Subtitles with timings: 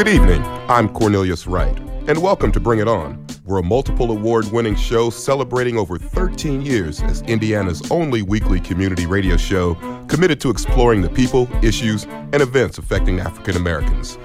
[0.00, 0.42] Good evening.
[0.66, 3.22] I'm Cornelius Wright, and welcome to Bring It On.
[3.44, 9.04] We're a multiple award winning show celebrating over 13 years as Indiana's only weekly community
[9.04, 9.74] radio show
[10.08, 14.16] committed to exploring the people, issues, and events affecting African Americans.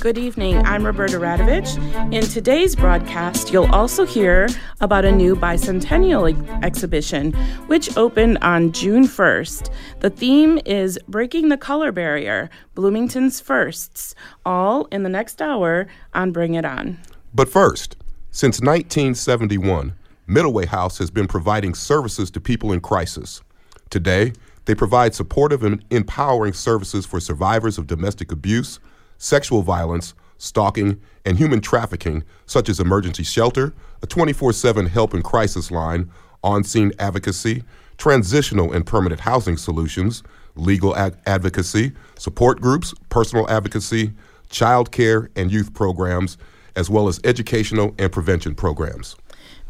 [0.00, 0.58] Good evening.
[0.58, 1.76] I'm Roberta Radovich.
[2.14, 4.48] In today's broadcast, you'll also hear
[4.80, 7.32] about a new bicentennial ex- exhibition,
[7.66, 9.72] which opened on June 1st.
[9.98, 14.14] The theme is Breaking the Color Barrier Bloomington's Firsts,
[14.46, 16.96] all in the next hour on Bring It On.
[17.34, 17.96] But first,
[18.30, 19.94] since 1971,
[20.28, 23.42] Middle Way House has been providing services to people in crisis.
[23.90, 24.32] Today,
[24.66, 28.78] they provide supportive and empowering services for survivors of domestic abuse
[29.18, 35.24] sexual violence, stalking, and human trafficking, such as emergency shelter, a 24 7 help and
[35.24, 36.10] crisis line,
[36.42, 37.64] on scene advocacy,
[37.98, 40.22] transitional and permanent housing solutions,
[40.54, 44.12] legal ad- advocacy, support groups, personal advocacy,
[44.48, 46.38] child care and youth programs,
[46.76, 49.16] as well as educational and prevention programs.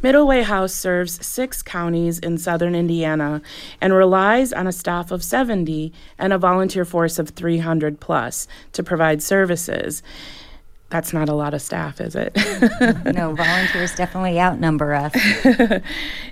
[0.00, 3.42] Middle Way House serves six counties in southern Indiana
[3.80, 8.84] and relies on a staff of 70 and a volunteer force of 300 plus to
[8.84, 10.00] provide services.
[10.90, 12.32] That's not a lot of staff, is it?
[12.32, 13.10] Mm-hmm.
[13.10, 15.12] no, volunteers definitely outnumber us.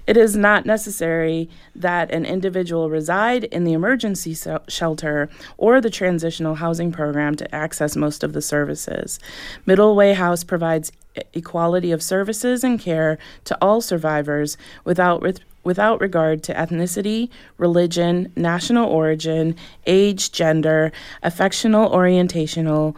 [0.07, 5.91] it is not necessary that an individual reside in the emergency so- shelter or the
[5.91, 9.19] transitional housing program to access most of the services.
[9.67, 10.91] Middle Way House provides
[11.35, 15.23] equality of services and care to all survivors without
[15.65, 17.29] without regard to ethnicity,
[17.59, 19.57] religion, national origin,
[19.89, 20.93] age, gender,
[21.25, 22.95] affectional orientational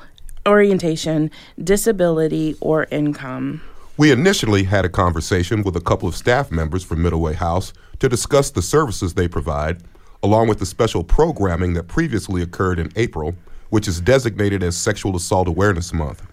[0.49, 1.31] orientation,
[1.63, 3.61] disability, or income.
[3.99, 7.73] We initially had a conversation with a couple of staff members from Middle Way House
[7.99, 9.83] to discuss the services they provide,
[10.23, 13.35] along with the special programming that previously occurred in April,
[13.71, 16.27] which is designated as Sexual Assault Awareness Month.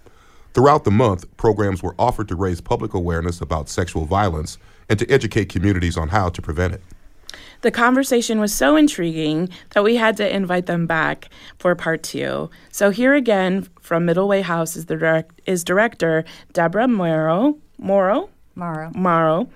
[0.53, 5.09] Throughout the month, programs were offered to raise public awareness about sexual violence and to
[5.11, 6.81] educate communities on how to prevent it.
[7.65, 12.51] The conversation was so intriguing that we had to invite them back for part two.
[12.71, 17.57] So here again from Middle Way House is the direct, is director Deborah Morrow.
[17.79, 18.29] Morrow.
[18.53, 18.91] Morrow.
[18.93, 19.49] Morrow,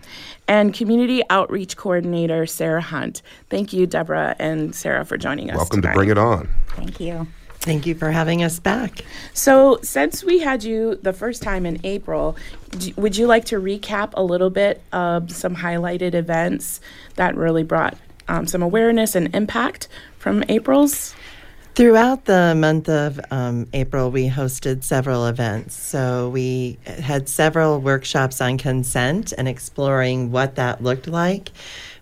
[0.47, 3.21] and Community Outreach Coordinator Sarah Hunt.
[3.47, 5.57] Thank you, Deborah and Sarah, for joining us.
[5.57, 5.93] Welcome tonight.
[5.93, 6.49] to Bring It On.
[6.69, 7.27] Thank you.
[7.61, 9.01] Thank you for having us back.
[9.33, 12.37] So, since we had you the first time in April,
[12.71, 16.79] d- would you like to recap a little bit of some highlighted events
[17.15, 17.97] that really brought
[18.29, 21.13] um, some awareness and impact from April's?
[21.75, 25.75] Throughout the month of um, April, we hosted several events.
[25.75, 31.51] So we had several workshops on consent and exploring what that looked like.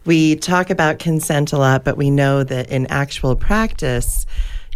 [0.06, 4.26] We talk about consent a lot, but we know that in actual practice,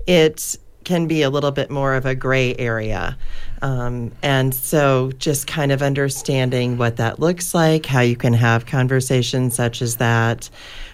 [0.06, 0.58] it
[0.92, 3.18] can be a little bit more of a gray area.
[3.62, 8.66] Um, and so just kind of understanding what that looks like, how you can have
[8.66, 10.50] conversations such as that.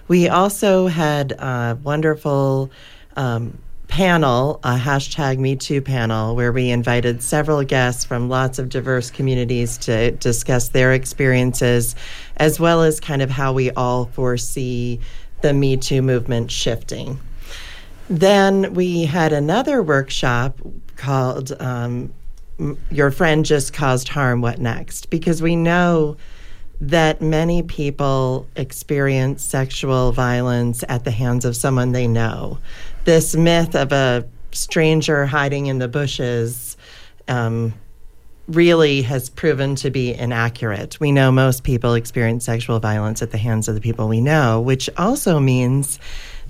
[0.07, 2.69] We also had a wonderful
[3.15, 8.69] um, panel, a hashtag Me Too panel, where we invited several guests from lots of
[8.69, 11.95] diverse communities to discuss their experiences,
[12.35, 14.99] as well as kind of how we all foresee
[15.41, 17.19] the Me Too movement shifting.
[18.09, 20.59] Then we had another workshop
[20.95, 22.13] called um,
[22.89, 25.09] Your Friend Just Caused Harm, What Next?
[25.09, 26.17] Because we know
[26.79, 32.59] that many people experience sexual violence at the hands of someone they know.
[33.03, 36.77] This myth of a stranger hiding in the bushes
[37.27, 37.73] um,
[38.47, 40.99] really has proven to be inaccurate.
[40.99, 44.61] We know most people experience sexual violence at the hands of the people we know,
[44.61, 45.99] which also means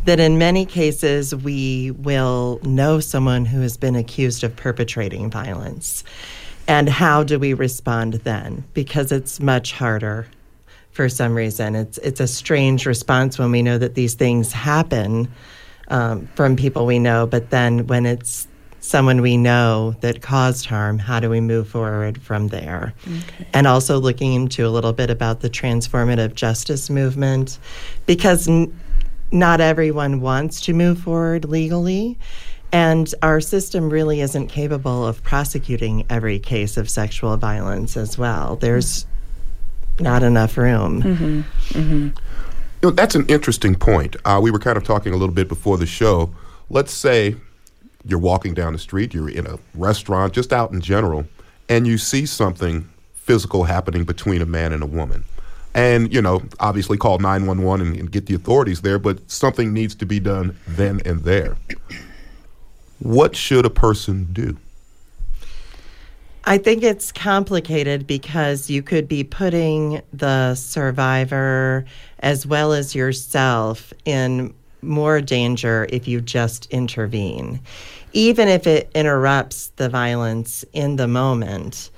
[0.07, 6.01] that in many cases we will know someone who has been accused of perpetrating violence.
[6.65, 8.63] And how do we respond then?
[8.74, 10.25] Because it's much harder
[10.92, 11.75] for some reason.
[11.75, 15.27] It's it's a strange response when we know that these things happen
[15.89, 18.48] um, from people we know, but then when it's
[18.80, 22.94] someone we know that caused harm, how do we move forward from there?
[23.06, 23.48] Okay.
[23.53, 27.60] And also looking into a little bit about the transformative justice movement,
[28.06, 28.74] because n-
[29.31, 32.18] not everyone wants to move forward legally.
[32.71, 38.57] And our system really isn't capable of prosecuting every case of sexual violence as well.
[38.57, 39.06] There's
[40.00, 41.45] not enough room.
[42.81, 44.15] You know, that's an interesting point.
[44.25, 46.29] Uh, we were kind of talking a little bit before the show.
[46.69, 47.35] Let's say
[48.06, 51.25] you're walking down the street, you're in a restaurant, just out in general,
[51.69, 55.24] and you see something physical happening between a man and a woman.
[55.73, 59.93] And, you know, obviously call 911 and, and get the authorities there, but something needs
[59.95, 61.55] to be done then and there.
[62.99, 64.57] What should a person do?
[66.45, 71.83] I think it's complicated because you could be putting the survivor
[72.19, 77.59] as well as yourself in more danger if you just intervene.
[78.13, 81.89] Even if it interrupts the violence in the moment,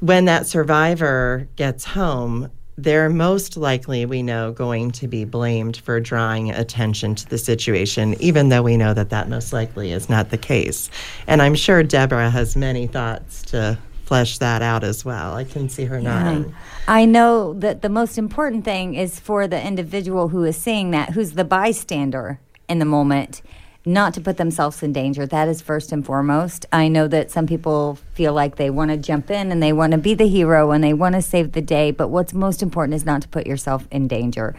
[0.00, 5.98] when that survivor gets home, they're most likely, we know, going to be blamed for
[5.98, 10.30] drawing attention to the situation, even though we know that that most likely is not
[10.30, 10.88] the case.
[11.26, 15.34] And I'm sure Deborah has many thoughts to flesh that out as well.
[15.34, 16.54] I can see her nodding.
[16.86, 21.10] I know that the most important thing is for the individual who is seeing that,
[21.10, 23.42] who's the bystander in the moment,
[23.84, 25.26] not to put themselves in danger.
[25.26, 26.66] That is first and foremost.
[26.72, 29.92] I know that some people feel like they want to jump in and they want
[29.92, 32.94] to be the hero and they want to save the day, but what's most important
[32.94, 34.54] is not to put yourself in danger.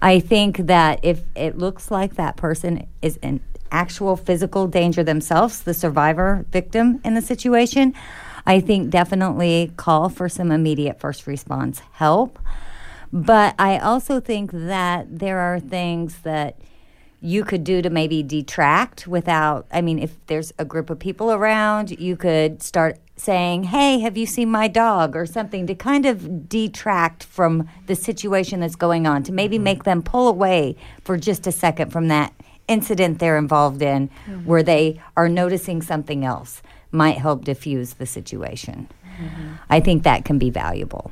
[0.00, 3.40] I think that if it looks like that person is in
[3.70, 7.94] actual physical danger themselves, the survivor victim in the situation,
[8.46, 12.38] I think definitely call for some immediate first response help.
[13.12, 16.58] But I also think that there are things that
[17.24, 21.32] you could do to maybe detract without, I mean, if there's a group of people
[21.32, 25.16] around, you could start saying, Hey, have you seen my dog?
[25.16, 29.64] or something to kind of detract from the situation that's going on, to maybe mm-hmm.
[29.64, 32.34] make them pull away for just a second from that
[32.68, 34.44] incident they're involved in mm-hmm.
[34.44, 36.60] where they are noticing something else
[36.92, 38.88] might help diffuse the situation.
[39.16, 39.54] Mm-hmm.
[39.70, 41.10] I think that can be valuable.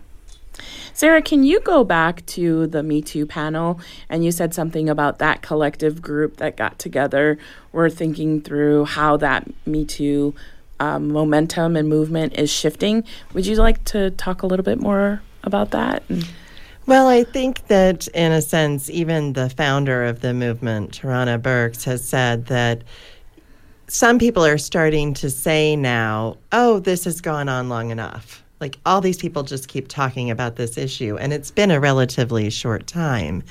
[0.93, 3.81] Sarah, can you go back to the Me Too panel?
[4.09, 7.39] And you said something about that collective group that got together.
[7.73, 10.35] We're thinking through how that Me Too
[10.81, 13.05] um, momentum and movement is shifting.
[13.35, 16.03] Would you like to talk a little bit more about that?
[16.87, 21.85] Well, I think that in a sense, even the founder of the movement, Tarana Burks,
[21.85, 22.83] has said that
[23.87, 28.42] some people are starting to say now, oh, this has gone on long enough.
[28.63, 32.49] Like all these people just keep talking about this issue, and it's been a relatively
[32.49, 33.43] short time.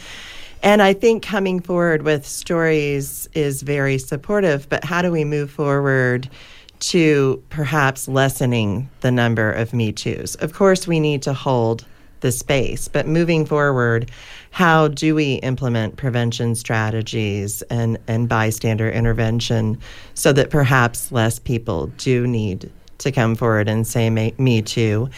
[0.63, 5.51] And I think coming forward with stories is very supportive, but how do we move
[5.51, 6.29] forward
[6.79, 10.35] to perhaps lessening the number of Me Too's?
[10.35, 11.85] Of course, we need to hold
[12.21, 14.09] the space, but moving forward,
[14.51, 19.77] how do we implement prevention strategies and, and bystander intervention
[20.13, 22.71] so that perhaps less people do need
[23.01, 25.09] to come forward and say me too.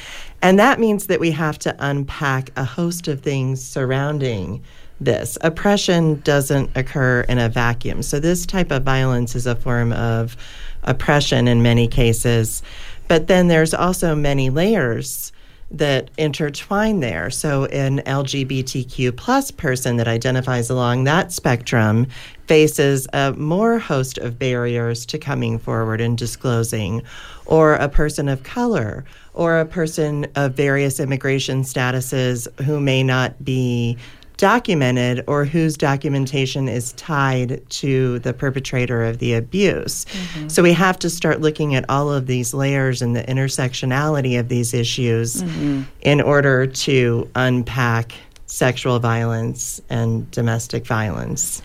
[0.41, 4.61] And that means that we have to unpack a host of things surrounding
[4.99, 5.37] this.
[5.41, 8.01] Oppression doesn't occur in a vacuum.
[8.01, 10.35] So this type of violence is a form of
[10.83, 12.63] oppression in many cases.
[13.07, 15.31] But then there's also many layers
[15.73, 17.29] that intertwine there.
[17.29, 22.07] So, an LGBTQ plus person that identifies along that spectrum
[22.47, 27.01] faces a more host of barriers to coming forward and disclosing,
[27.45, 33.43] or a person of color, or a person of various immigration statuses who may not
[33.43, 33.97] be
[34.37, 40.05] documented or whose documentation is tied to the perpetrator of the abuse.
[40.05, 40.47] Mm-hmm.
[40.49, 44.49] So we have to start looking at all of these layers and the intersectionality of
[44.49, 45.83] these issues mm-hmm.
[46.01, 48.13] in order to unpack
[48.45, 51.61] sexual violence and domestic violence.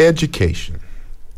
[0.00, 0.80] Education.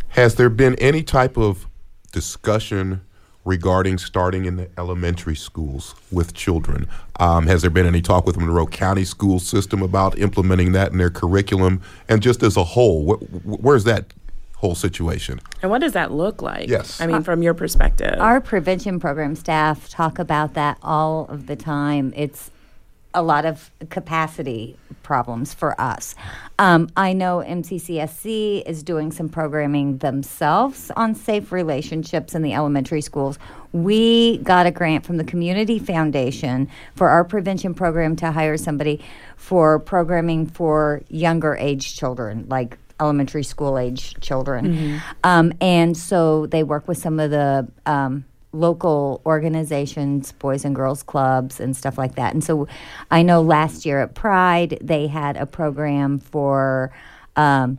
[0.08, 1.66] Has there been any type of
[2.12, 3.00] discussion
[3.44, 6.86] regarding starting in the elementary schools with children.
[7.20, 10.92] Um, has there been any talk with the Monroe County school system about implementing that
[10.92, 11.82] in their curriculum?
[12.08, 14.14] And just as a whole, wh- where's that
[14.56, 15.40] whole situation?
[15.60, 16.68] And what does that look like?
[16.68, 17.00] Yes.
[17.00, 18.18] I mean, from your perspective.
[18.18, 22.14] Our prevention program staff talk about that all of the time.
[22.16, 22.50] It's
[23.14, 26.14] a lot of capacity problems for us.
[26.58, 33.00] Um, I know MCCSC is doing some programming themselves on safe relationships in the elementary
[33.00, 33.38] schools.
[33.72, 39.04] We got a grant from the Community Foundation for our prevention program to hire somebody
[39.36, 44.66] for programming for younger age children, like elementary school age children.
[44.66, 44.98] Mm-hmm.
[45.24, 48.24] Um, and so they work with some of the um,
[48.54, 52.32] local organizations, boys and girls clubs, and stuff like that.
[52.32, 52.66] And so
[53.10, 56.92] I know last year at Pride, they had a program for.
[57.36, 57.78] Um,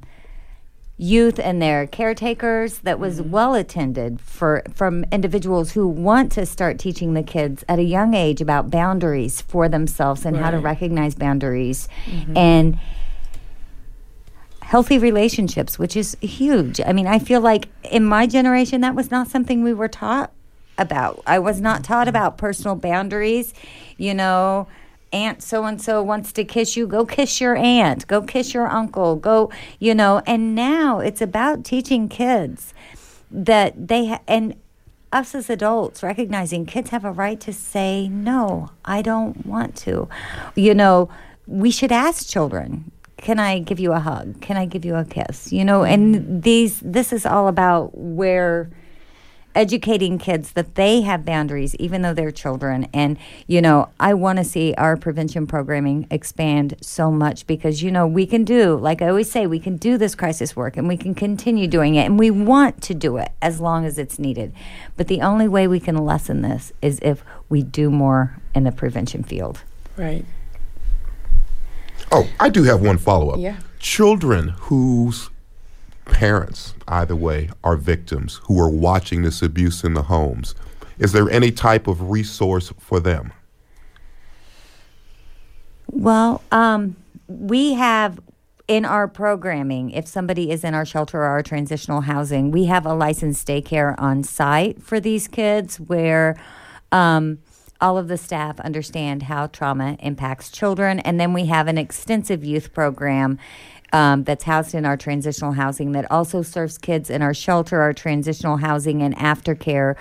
[0.97, 3.31] youth and their caretakers that was Mm-hmm.
[3.31, 8.13] well attended for from individuals who want to start teaching the kids at a young
[8.13, 12.37] age about boundaries for themselves and how to recognize boundaries Mm-hmm.
[12.37, 12.79] and
[14.61, 19.11] healthy relationships which is huge i mean i feel like in my generation that was
[19.11, 20.31] not something we were taught
[20.77, 21.21] about.
[21.25, 23.53] I was not taught about personal boundaries
[23.97, 24.67] you know.
[25.13, 28.67] Aunt so and so wants to kiss you go kiss your aunt go kiss your
[28.67, 30.21] uncle go you know.
[30.25, 32.73] And now it's about teaching kids
[33.31, 34.55] that they ha- and
[35.13, 40.09] us as adults recognizing kids have a right to say no i don't want to.
[40.55, 41.09] You know
[41.47, 44.41] we should ask children can i give you a hug?
[44.41, 45.53] Can i give you a kiss?
[45.53, 48.69] You know and these this is all about where
[49.55, 54.37] educating kids that they have boundaries even though they're children and you know i want
[54.37, 59.01] to see our prevention programming expand so much because you know we can do like
[59.01, 62.05] i always say we can do this crisis work and we can continue doing it
[62.05, 64.53] and we want to do it as long as it's needed
[64.97, 68.71] but the only way we can lessen this is if we do more in the
[68.71, 69.61] prevention field
[69.97, 70.25] Right.
[72.11, 73.39] Oh, I do have one follow up.
[73.39, 73.57] Yeah.
[73.79, 75.29] Children whose
[76.05, 80.55] parents, either way, are victims who are watching this abuse in the homes,
[80.97, 83.33] is there any type of resource for them?
[85.87, 86.95] Well, um,
[87.27, 88.19] we have
[88.67, 92.85] in our programming, if somebody is in our shelter or our transitional housing, we have
[92.85, 96.35] a licensed daycare on site for these kids where
[96.91, 97.37] um,
[97.79, 100.99] all of the staff understand how trauma impacts children.
[100.99, 103.37] And then we have an extensive youth program.
[103.93, 107.93] Um, that's housed in our transitional housing that also serves kids in our shelter, our
[107.93, 109.95] transitional housing, and aftercare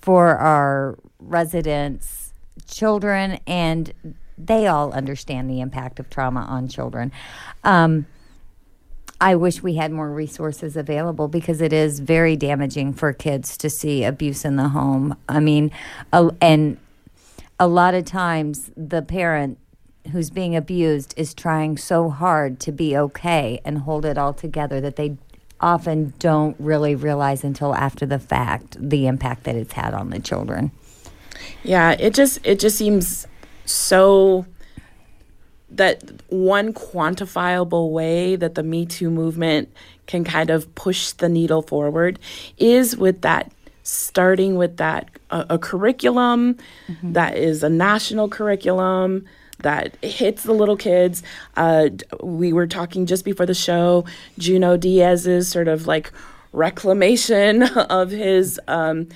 [0.00, 2.32] for our residents,
[2.68, 3.92] children, and
[4.38, 7.12] they all understand the impact of trauma on children.
[7.64, 8.06] Um,
[9.20, 13.68] I wish we had more resources available because it is very damaging for kids to
[13.68, 15.14] see abuse in the home.
[15.28, 15.70] I mean,
[16.12, 16.78] uh, and
[17.58, 19.58] a lot of times the parent
[20.12, 24.80] who's being abused is trying so hard to be okay and hold it all together
[24.80, 25.16] that they
[25.60, 30.18] often don't really realize until after the fact the impact that it's had on the
[30.18, 30.70] children.
[31.62, 33.26] Yeah, it just it just seems
[33.66, 34.46] so
[35.70, 39.72] that one quantifiable way that the Me Too movement
[40.06, 42.18] can kind of push the needle forward
[42.58, 43.52] is with that
[43.82, 46.56] starting with that uh, a curriculum
[47.02, 49.24] that is a national curriculum
[49.62, 51.22] that hits the little kids.
[51.56, 51.90] Uh,
[52.22, 54.04] we were talking just before the show,
[54.38, 56.12] Junot Díaz's sort of like
[56.52, 59.08] reclamation of his um,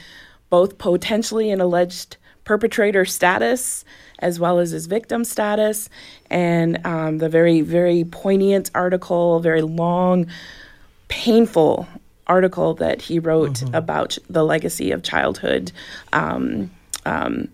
[0.50, 3.84] both potentially an alleged perpetrator status
[4.18, 5.88] as well as his victim status,
[6.30, 10.26] and um, the very, very poignant article, very long,
[11.08, 11.86] painful
[12.26, 15.72] article that he wrote about the legacy of childhood
[16.12, 16.70] um,
[17.04, 17.48] um,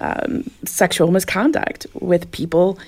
[0.00, 2.78] um, sexual misconduct with people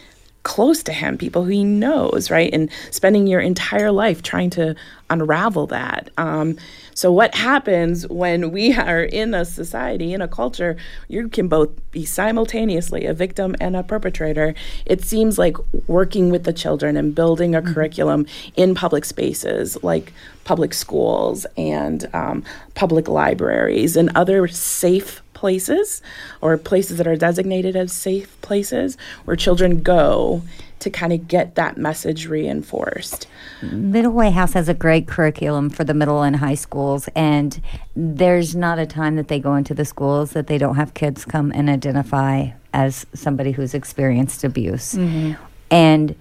[0.43, 2.53] close to him, people who he knows, right?
[2.53, 4.75] And spending your entire life trying to
[5.09, 6.11] unravel that.
[6.17, 6.57] Um,
[6.95, 10.77] so, what happens when we are in a society, in a culture,
[11.09, 14.55] you can both be simultaneously a victim and a perpetrator?
[14.85, 18.27] It seems like working with the children and building a curriculum
[18.57, 20.13] in public spaces like
[20.45, 22.43] public schools and um,
[22.75, 26.01] public libraries and other safe places
[26.41, 30.41] or places that are designated as safe places where children go
[30.79, 33.27] to kind of get that message reinforced.
[33.61, 37.61] Middle Way House has a great curriculum for the middle and high schools, and
[37.97, 41.25] there's not a time that they go into the schools that they don't have kids
[41.25, 44.95] come and identify as somebody who's experienced abuse.
[44.95, 45.43] Mm-hmm.
[45.73, 46.15] And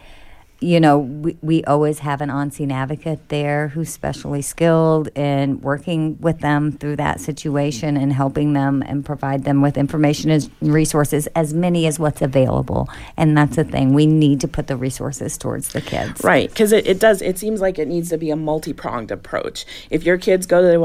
[0.61, 5.59] you know, we, we always have an on scene advocate there who's specially skilled in
[5.61, 10.49] working with them through that situation and helping them and provide them with information and
[10.61, 12.87] resources, as many as what's available.
[13.17, 13.95] And that's the thing.
[13.95, 16.23] We need to put the resources towards the kids.
[16.23, 19.09] Right, because it, it does, it seems like it needs to be a multi pronged
[19.09, 19.65] approach.
[19.89, 20.79] If your kids go to the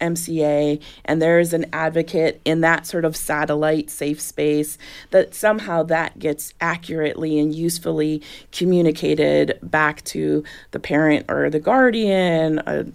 [0.00, 4.78] YMCA and there's an advocate in that sort of satellite safe space,
[5.10, 12.60] that somehow that gets accurately and usefully communicated back to the parent or the guardian.
[12.66, 12.86] A,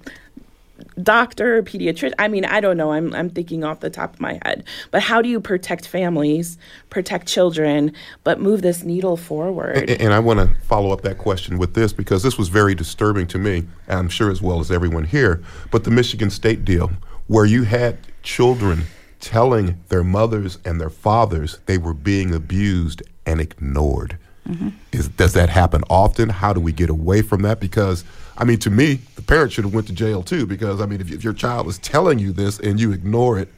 [1.02, 2.14] doctor, pediatrician.
[2.20, 2.92] I mean, I don't know.
[2.92, 4.64] I'm I'm thinking off the top of my head.
[4.92, 6.58] But how do you protect families,
[6.90, 9.90] protect children, but move this needle forward?
[9.90, 12.76] A- And I want to follow up that question with this because this was very
[12.76, 15.42] disturbing to me, and I'm sure as well as everyone here.
[15.72, 16.92] But the Michigan State deal,
[17.28, 18.84] where you had children
[19.20, 24.18] telling their mothers and their fathers they were being abused and ignored.
[24.48, 24.70] Mm-hmm.
[24.92, 26.28] Is, does that happen often?
[26.28, 27.62] How do we get away from that?
[27.62, 28.04] Because
[28.38, 30.46] I mean, to me, the parent should have went to jail too.
[30.46, 33.50] Because I mean, if, if your child is telling you this and you ignore it,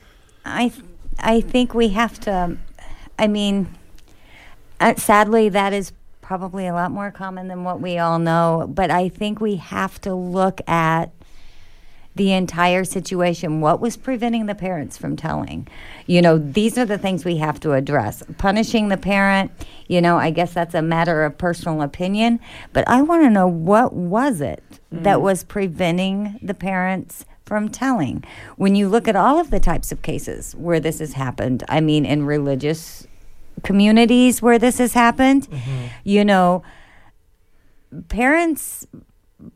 [0.44, 0.72] I,
[1.20, 2.58] I think we have to.
[3.18, 3.74] I mean,
[4.80, 8.70] uh, sadly, that is probably a lot more common than what we all know.
[8.70, 11.12] But I think we have to look at
[12.16, 13.62] the entire situation.
[13.62, 15.68] What was preventing the parents from telling?
[16.08, 18.24] You know, these are the things we have to address.
[18.38, 19.52] Punishing the parent,
[19.88, 22.40] you know, I guess that's a matter of personal opinion,
[22.74, 25.04] but I want to know what was it mm.
[25.04, 28.24] that was preventing the parents from telling?
[28.56, 31.80] When you look at all of the types of cases where this has happened, I
[31.80, 33.08] mean, in religious
[33.64, 35.86] communities where this has happened, mm-hmm.
[36.04, 36.64] you know,
[38.10, 38.88] parents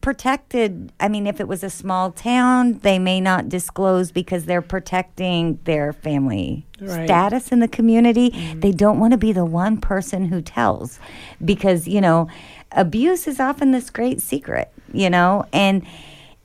[0.02, 0.92] protected.
[1.00, 5.60] I mean, if it was a small town, they may not disclose because they're protecting
[5.64, 7.06] their family right.
[7.06, 8.32] status in the community.
[8.32, 8.60] Mm-hmm.
[8.60, 11.00] They don't want to be the one person who tells
[11.44, 12.28] because, you know,
[12.72, 15.86] abuse is often this great secret, you know, and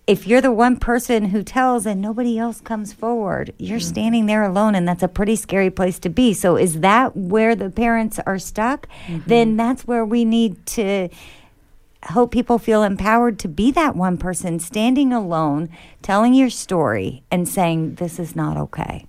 [0.06, 3.88] if you're the one person who tells and nobody else comes forward, you're mm-hmm.
[3.88, 6.34] standing there alone, and that's a pretty scary place to be.
[6.34, 8.86] So, is that where the parents are stuck?
[9.06, 9.28] Mm-hmm.
[9.28, 11.08] Then that's where we need to
[12.06, 15.68] hope people feel empowered to be that one person standing alone,
[16.02, 19.06] telling your story and saying, This is not okay.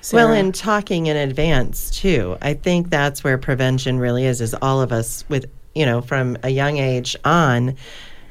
[0.00, 0.24] Sarah.
[0.24, 2.36] Well, and talking in advance too.
[2.40, 6.38] I think that's where prevention really is, is all of us with, you know, from
[6.42, 7.76] a young age on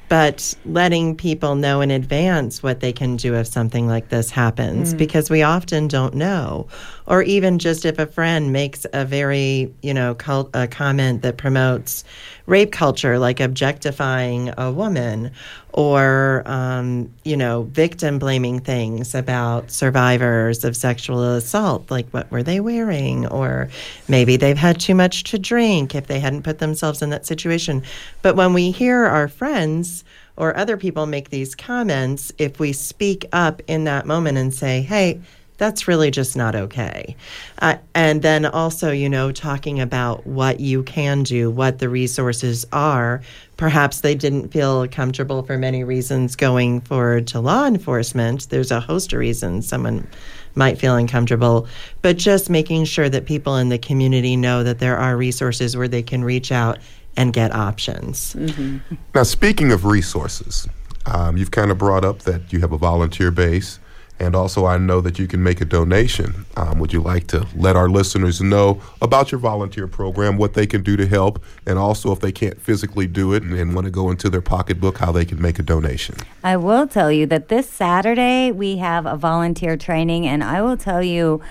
[0.10, 4.94] but letting people know in advance what they can do if something like this happens
[4.94, 4.98] mm.
[4.98, 6.68] because we often don't know
[7.10, 11.38] or even just if a friend makes a very you know cult, a comment that
[11.38, 12.04] promotes
[12.46, 15.32] rape culture like objectifying a woman
[15.74, 22.44] or um, you know victim blaming things about survivors of sexual assault like what were
[22.44, 23.28] they wearing?
[23.28, 23.70] Or
[24.08, 27.84] maybe they've had too much to drink if they hadn't put themselves in that situation.
[28.22, 30.04] But when we hear our friends
[30.38, 34.82] or other people make these comments if we speak up in that moment and say
[34.82, 35.20] hey
[35.60, 37.16] that's really just not okay.
[37.62, 42.66] Uh, and then also, you know, talking about what you can do, what the resources
[42.72, 43.22] are.
[43.58, 48.50] Perhaps they didn't feel comfortable for many reasons going forward to law enforcement.
[48.50, 50.08] There's a host of reasons someone
[50.56, 51.68] might feel uncomfortable,
[52.02, 55.90] but just making sure that people in the community know that there are resources where
[55.90, 56.80] they can reach out
[57.18, 58.34] and get options.
[58.34, 58.96] Mm-hmm.
[59.14, 60.68] Now, speaking of resources,
[61.06, 63.80] um, you've kind of brought up that you have a volunteer base.
[64.20, 66.46] And also, I know that you can make a donation.
[66.58, 70.68] Um, would you like to let our listeners know about your volunteer program, what they
[70.68, 73.86] can do to help, and also if they can't physically do it and, and want
[73.86, 76.16] to go into their pocketbook, how they can make a donation?
[76.44, 80.78] I will tell you that this Saturday we have a volunteer training, and I will
[80.78, 81.42] tell you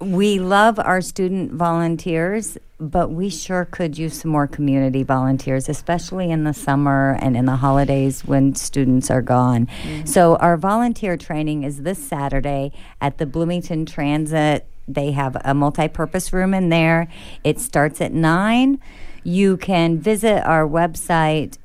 [0.00, 6.30] we love our student volunteers, but we sure could use some more community volunteers, especially
[6.30, 9.66] in the summer and in the holidays when students are gone.
[9.66, 10.06] Mm-hmm.
[10.06, 14.66] So, our volunteer training is this Saturday at the Bloomington Transit.
[14.88, 17.08] They have a multi purpose room in there.
[17.44, 18.80] It starts at 9.
[19.22, 21.58] You can visit our website.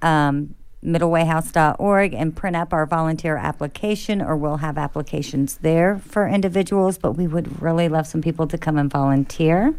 [0.00, 6.98] Um, middlewayhouse.org and print up our volunteer application, or we'll have applications there for individuals.
[6.98, 9.74] But we would really love some people to come and volunteer.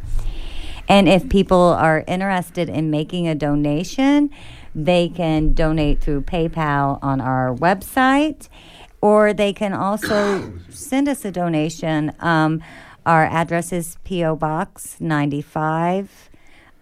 [0.87, 4.29] And if people are interested in making a donation,
[4.75, 8.47] they can donate through PayPal on our website,
[8.99, 12.11] or they can also send us a donation.
[12.19, 12.61] Um,
[13.05, 14.35] our address is P.O.
[14.35, 16.29] Box 95,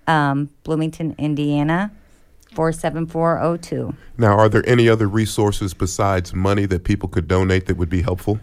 [0.08, 1.92] um, Bloomington, Indiana
[2.60, 3.96] 47402.
[4.18, 8.02] Now, are there any other resources besides money that people could donate that would be
[8.02, 8.42] helpful?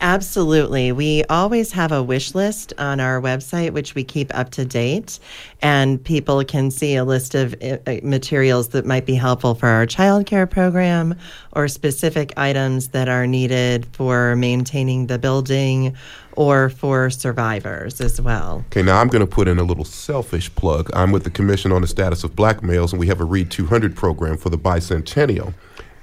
[0.00, 0.92] Absolutely.
[0.92, 5.18] We always have a wish list on our website, which we keep up to date,
[5.60, 9.68] and people can see a list of uh, uh, materials that might be helpful for
[9.68, 11.14] our child care program
[11.52, 15.94] or specific items that are needed for maintaining the building
[16.32, 18.64] or for survivors as well.
[18.68, 20.88] Okay, now I'm going to put in a little selfish plug.
[20.94, 23.50] I'm with the Commission on the Status of Black Males, and we have a Read
[23.50, 25.52] 200 program for the bicentennial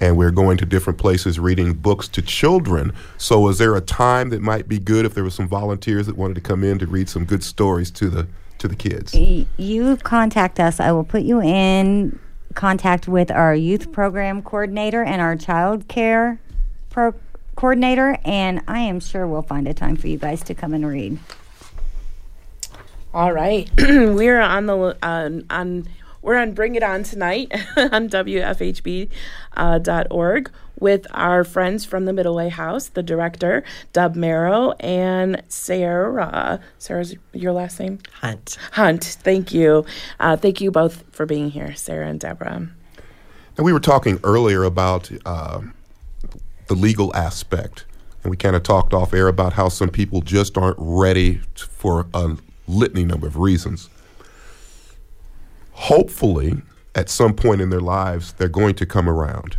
[0.00, 2.92] and we're going to different places reading books to children.
[3.16, 6.16] So, is there a time that might be good if there were some volunteers that
[6.16, 8.26] wanted to come in to read some good stories to the
[8.58, 9.14] to the kids?
[9.14, 10.80] You contact us.
[10.80, 12.18] I will put you in
[12.54, 16.40] contact with our youth program coordinator and our child care
[16.90, 17.14] pro-
[17.54, 20.86] coordinator, and I am sure we'll find a time for you guys to come and
[20.86, 21.18] read.
[23.14, 25.88] All right, we're on the uh, on
[26.22, 29.10] we're on Bring It On tonight on WFHB.org.
[29.56, 36.60] Uh, with our friends from the Middle Way House, the director, Deb Morrow, and Sarah.
[36.78, 37.98] Sarah's your last name?
[38.20, 38.58] Hunt.
[38.72, 39.04] Hunt.
[39.04, 39.84] Thank you.
[40.20, 42.68] Uh, thank you both for being here, Sarah and Deborah.
[43.56, 45.62] And we were talking earlier about uh,
[46.68, 47.84] the legal aspect.
[48.22, 52.06] And we kind of talked off air about how some people just aren't ready for
[52.14, 53.88] a litany number of reasons.
[55.78, 56.60] Hopefully,
[56.94, 59.56] at some point in their lives, they're going to come around.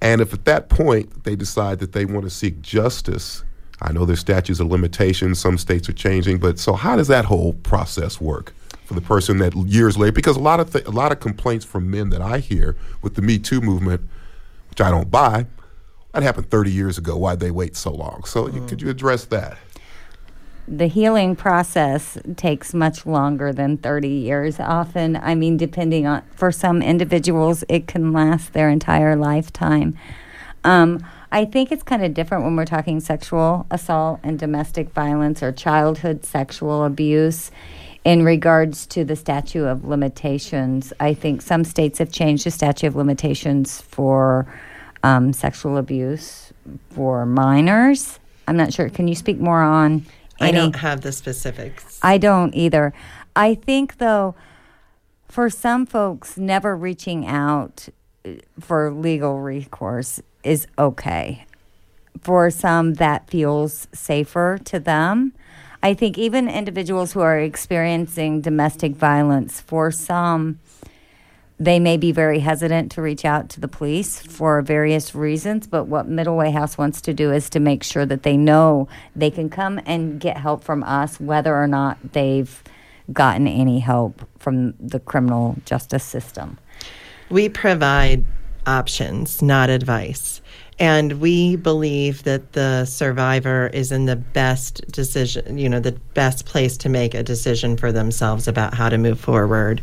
[0.00, 3.44] And if at that point they decide that they want to seek justice,
[3.80, 7.24] I know there's statutes of limitations, some states are changing, but so how does that
[7.24, 8.52] whole process work?
[8.84, 11.62] for the person that years later, because a lot of th- a lot of complaints
[11.62, 14.00] from men that I hear with the Me Too movement,
[14.70, 15.44] which I don't buy,
[16.14, 17.14] that happened 30 years ago.
[17.14, 18.24] Why'd they wait so long?
[18.24, 18.66] So mm.
[18.66, 19.58] could you address that?
[20.70, 24.60] The healing process takes much longer than 30 years.
[24.60, 29.96] Often, I mean, depending on, for some individuals, it can last their entire lifetime.
[30.64, 35.42] Um, I think it's kind of different when we're talking sexual assault and domestic violence
[35.42, 37.50] or childhood sexual abuse
[38.04, 42.86] in regards to the statute of limitations, I think some states have changed the statute
[42.86, 44.46] of limitations for
[45.02, 46.52] um, sexual abuse
[46.90, 48.18] for minors.
[48.46, 48.88] I'm not sure.
[48.88, 50.06] Can you speak more on?
[50.40, 51.98] I don't have the specifics.
[52.02, 52.92] I don't either.
[53.34, 54.34] I think, though,
[55.28, 57.88] for some folks, never reaching out
[58.24, 61.44] uh, for legal recourse is okay.
[62.20, 65.32] For some, that feels safer to them.
[65.82, 70.58] I think even individuals who are experiencing domestic violence, for some,
[71.60, 75.66] they may be very hesitant to reach out to the police for various reasons.
[75.66, 78.88] But what Middle Way House wants to do is to make sure that they know
[79.16, 82.62] they can come and get help from us, whether or not they've
[83.12, 86.58] gotten any help from the criminal justice system.
[87.30, 88.24] We provide
[88.66, 90.40] options, not advice.
[90.80, 96.46] And we believe that the survivor is in the best decision, you know, the best
[96.46, 99.80] place to make a decision for themselves about how to move forward.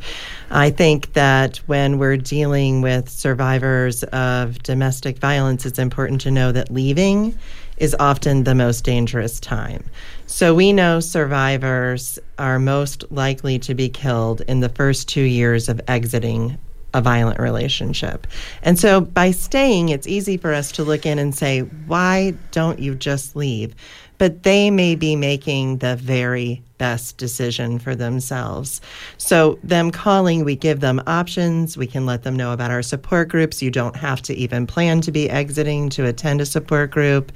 [0.52, 6.54] I think that when we're dealing with survivors of domestic violence, it's important to know
[6.54, 7.38] that leaving
[7.78, 9.84] is often the most dangerous time.
[10.28, 15.68] So we know survivors are most likely to be killed in the first two years
[15.68, 16.58] of exiting
[16.96, 18.26] a violent relationship.
[18.64, 22.80] And so by staying, it's easy for us to look in and say, why don't
[22.80, 23.76] you just leave?
[24.18, 28.80] But they may be making the very best decision for themselves.
[29.18, 31.78] So, them calling, we give them options.
[31.78, 33.62] We can let them know about our support groups.
[33.62, 37.34] You don't have to even plan to be exiting to attend a support group.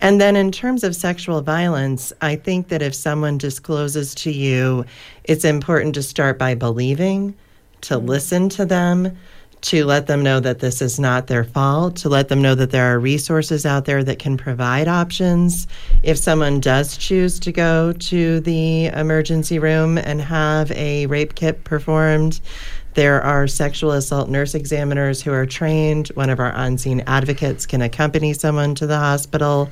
[0.00, 4.86] And then, in terms of sexual violence, I think that if someone discloses to you,
[5.24, 7.34] it's important to start by believing
[7.86, 9.16] to listen to them,
[9.60, 12.72] to let them know that this is not their fault, to let them know that
[12.72, 15.68] there are resources out there that can provide options.
[16.02, 21.62] If someone does choose to go to the emergency room and have a rape kit
[21.62, 22.40] performed,
[22.94, 26.08] there are sexual assault nurse examiners who are trained.
[26.08, 29.70] One of our on scene advocates can accompany someone to the hospital.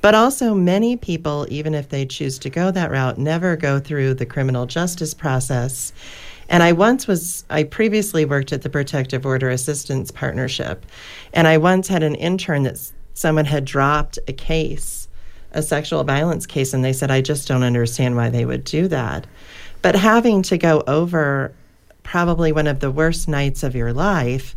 [0.00, 4.14] But also, many people, even if they choose to go that route, never go through
[4.14, 5.92] the criminal justice process.
[6.50, 10.84] And I once was, I previously worked at the Protective Order Assistance Partnership.
[11.32, 15.06] And I once had an intern that someone had dropped a case,
[15.52, 18.88] a sexual violence case, and they said, I just don't understand why they would do
[18.88, 19.28] that.
[19.80, 21.54] But having to go over
[22.02, 24.56] probably one of the worst nights of your life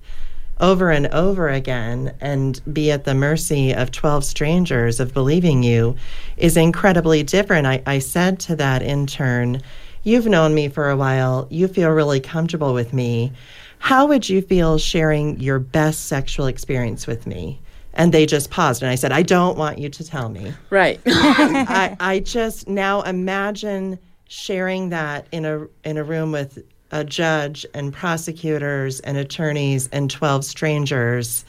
[0.59, 5.95] over and over again and be at the mercy of 12 strangers of believing you
[6.37, 7.67] is incredibly different.
[7.67, 9.61] I, I said to that intern,
[10.03, 11.47] You've known me for a while.
[11.49, 13.31] You feel really comfortable with me.
[13.79, 17.59] How would you feel sharing your best sexual experience with me?
[17.93, 20.53] And they just paused, and I said, I don't want you to tell me.
[20.69, 20.99] Right.
[21.07, 27.03] Um, I, I just now imagine sharing that in a in a room with a
[27.03, 31.43] judge and prosecutors and attorneys and 12 strangers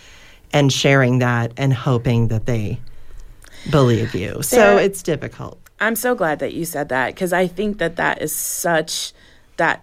[0.52, 2.80] and sharing that and hoping that they
[3.70, 4.42] believe you.
[4.42, 5.58] so it's difficult.
[5.80, 9.12] I'm so glad that you said that because I think that that is such
[9.56, 9.82] that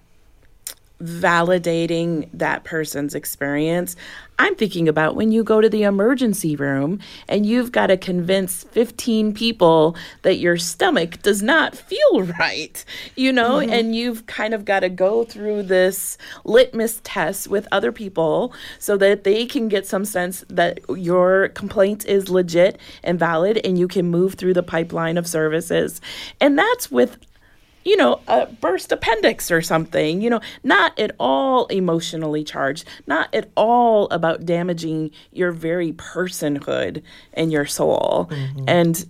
[1.01, 3.95] validating that person's experience.
[4.41, 8.63] I'm thinking about when you go to the emergency room and you've got to convince
[8.63, 12.83] 15 people that your stomach does not feel right,
[13.15, 13.71] you know, mm-hmm.
[13.71, 18.97] and you've kind of got to go through this litmus test with other people so
[18.97, 23.87] that they can get some sense that your complaint is legit and valid and you
[23.87, 26.01] can move through the pipeline of services.
[26.39, 27.19] And that's with
[27.83, 33.33] you know, a burst appendix or something, you know, not at all emotionally charged, not
[33.33, 37.01] at all about damaging your very personhood
[37.33, 38.29] and your soul.
[38.31, 38.65] Mm-hmm.
[38.67, 39.05] And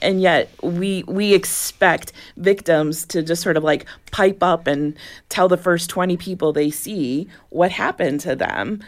[0.00, 4.96] and yet we we expect victims to just sort of like pipe up and
[5.28, 8.82] tell the first 20 people they see what happened to them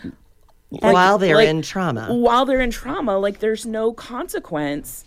[0.70, 5.04] like, while they're like, in trauma while they're in trauma like there's no consequence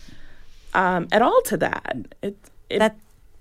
[0.74, 2.38] um, at all to that it,
[2.70, 2.96] it that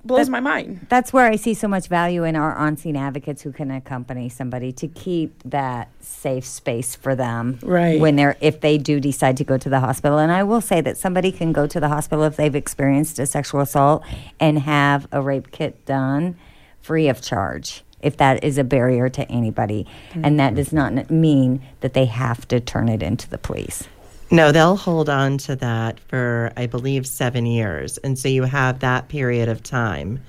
[0.06, 0.86] blows that, my mind.
[0.88, 4.28] That's where I see so much value in our on scene advocates who can accompany
[4.28, 7.58] somebody to keep that safe space for them.
[7.62, 8.00] Right.
[8.00, 10.18] When they're if they do decide to go to the hospital.
[10.18, 13.26] And I will say that somebody can go to the hospital if they've experienced a
[13.26, 14.04] sexual assault
[14.40, 16.36] and have a rape kit done
[16.80, 19.86] free of charge if that is a barrier to anybody.
[20.10, 20.24] Mm-hmm.
[20.24, 23.88] And that does not mean that they have to turn it into the police.
[24.30, 27.98] No, they'll hold on to that for, I believe, seven years.
[27.98, 30.20] And so you have that period of time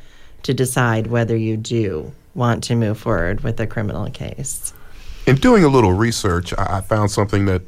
[0.44, 4.74] to decide whether you do want to move forward with a criminal case.
[5.26, 7.64] In doing a little research, I found something that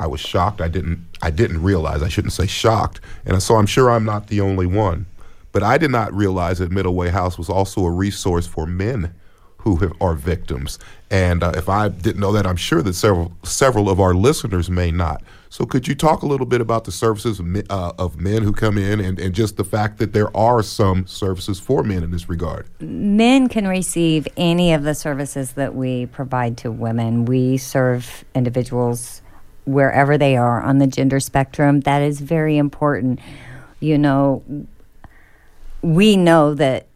[0.00, 0.60] I was shocked.
[0.60, 2.02] I didn't I didn't realize.
[2.02, 3.00] I shouldn't say shocked.
[3.26, 5.06] And so I'm sure I'm not the only one.
[5.52, 9.14] But I did not realize that Middle Way House was also a resource for men
[9.58, 10.78] who have, are victims.
[11.10, 14.70] And uh, if I didn't know that, I'm sure that several several of our listeners
[14.70, 15.22] may not.
[15.50, 18.52] So, could you talk a little bit about the services of, uh, of men who
[18.52, 22.10] come in and, and just the fact that there are some services for men in
[22.10, 22.68] this regard?
[22.80, 27.24] Men can receive any of the services that we provide to women.
[27.24, 29.22] We serve individuals
[29.64, 31.80] wherever they are on the gender spectrum.
[31.80, 33.20] That is very important.
[33.80, 34.42] You know,
[35.82, 36.87] we know that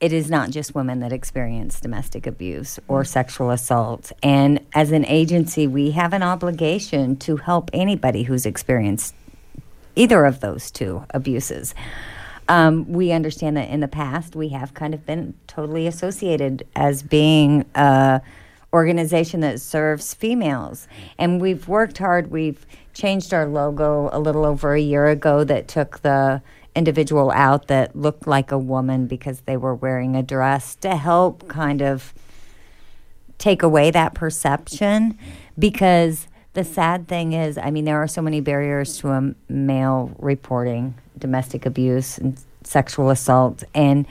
[0.00, 4.12] it is not just women that experience domestic abuse or sexual assault.
[4.22, 9.14] And as an agency, we have an obligation to help anybody who's experienced
[9.94, 11.74] either of those two abuses.
[12.48, 17.02] Um, we understand that in the past we have kind of been totally associated as
[17.02, 18.22] being a
[18.72, 20.86] organization that serves females,
[21.18, 22.30] and we've worked hard.
[22.30, 26.40] We've changed our logo a little over a year ago that took the
[26.74, 31.48] individual out that looked like a woman because they were wearing a dress to help
[31.48, 32.14] kind of
[33.38, 35.18] take away that perception.
[35.58, 40.10] Because the sad thing is i mean there are so many barriers to a male
[40.18, 44.04] reporting domestic abuse and sexual assault and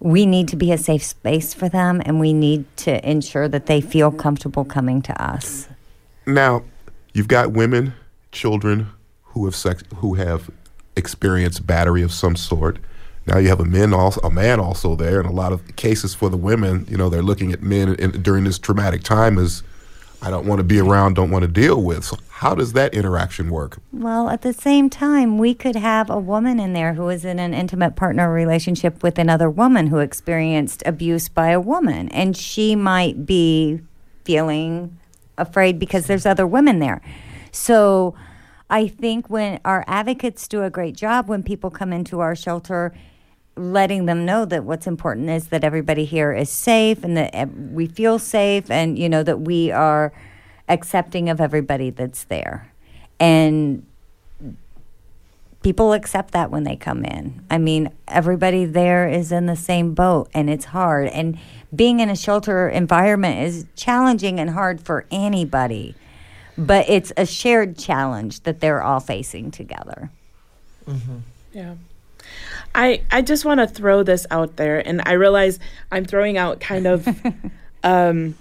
[0.00, 3.66] we need to be a safe space for them and we need to ensure that
[3.66, 5.68] they feel comfortable coming to us.
[6.26, 6.64] Now
[7.12, 7.92] you've got women
[8.32, 8.88] children
[9.24, 10.50] who have sex who have
[10.96, 12.78] experience battery of some sort.
[13.26, 16.14] Now you have a men also a man also there, and a lot of cases
[16.14, 16.86] for the women.
[16.88, 19.62] You know, they're looking at men in, during this traumatic time as
[20.22, 22.04] I don't want to be around, don't want to deal with.
[22.04, 23.78] So how does that interaction work?
[23.92, 27.38] Well, at the same time, we could have a woman in there who is in
[27.38, 32.76] an intimate partner relationship with another woman who experienced abuse by a woman, and she
[32.76, 33.80] might be
[34.24, 34.98] feeling
[35.38, 37.00] afraid because there's other women there.
[37.50, 38.14] So
[38.70, 42.94] I think when our advocates do a great job when people come into our shelter,
[43.56, 47.88] letting them know that what's important is that everybody here is safe and that we
[47.88, 50.12] feel safe and, you know, that we are
[50.68, 52.72] accepting of everybody that's there.
[53.18, 53.84] And
[55.62, 57.44] people accept that when they come in.
[57.50, 61.08] I mean, everybody there is in the same boat and it's hard.
[61.08, 61.38] And
[61.74, 65.96] being in a shelter environment is challenging and hard for anybody
[66.66, 70.10] but it's a shared challenge that they're all facing together.
[70.86, 71.18] Mm-hmm.
[71.52, 71.74] Yeah.
[72.74, 75.58] I I just want to throw this out there, and I realize
[75.90, 77.08] I'm throwing out kind of
[77.82, 78.36] um,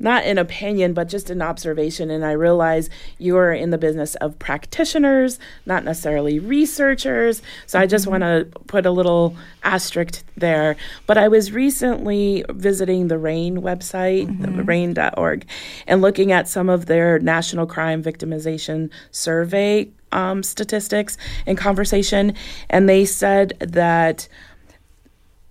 [0.00, 2.10] not an opinion, but just an observation.
[2.10, 7.42] And I realize you are in the business of practitioners, not necessarily researchers.
[7.66, 8.22] So I just mm-hmm.
[8.22, 10.76] want to put a little asterisk there.
[11.06, 14.62] But I was recently visiting the RAINN website, mm-hmm.
[14.62, 15.46] rainn.org,
[15.86, 22.34] and looking at some of their national crime victimization survey um, statistics and conversation.
[22.68, 24.28] And they said that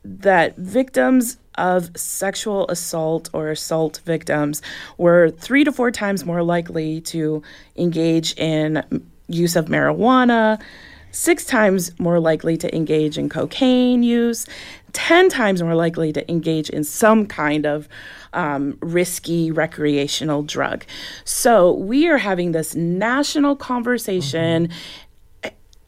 [0.03, 4.61] that victims of sexual assault or assault victims
[4.97, 7.43] were three to four times more likely to
[7.75, 8.83] engage in
[9.27, 10.59] use of marijuana,
[11.11, 14.47] six times more likely to engage in cocaine use,
[14.93, 17.87] 10 times more likely to engage in some kind of
[18.33, 20.85] um, risky recreational drug.
[21.25, 24.67] So we are having this national conversation.
[24.67, 25.05] Mm-hmm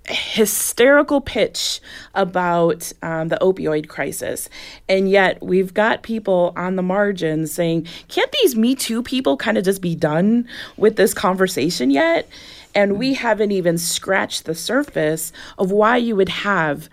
[0.07, 1.79] hysterical pitch
[2.15, 4.49] about um, the opioid crisis.
[4.89, 9.57] And yet we've got people on the margins saying, can't these Me Too people kind
[9.57, 12.27] of just be done with this conversation yet?
[12.73, 16.89] And we haven't even scratched the surface of why you would have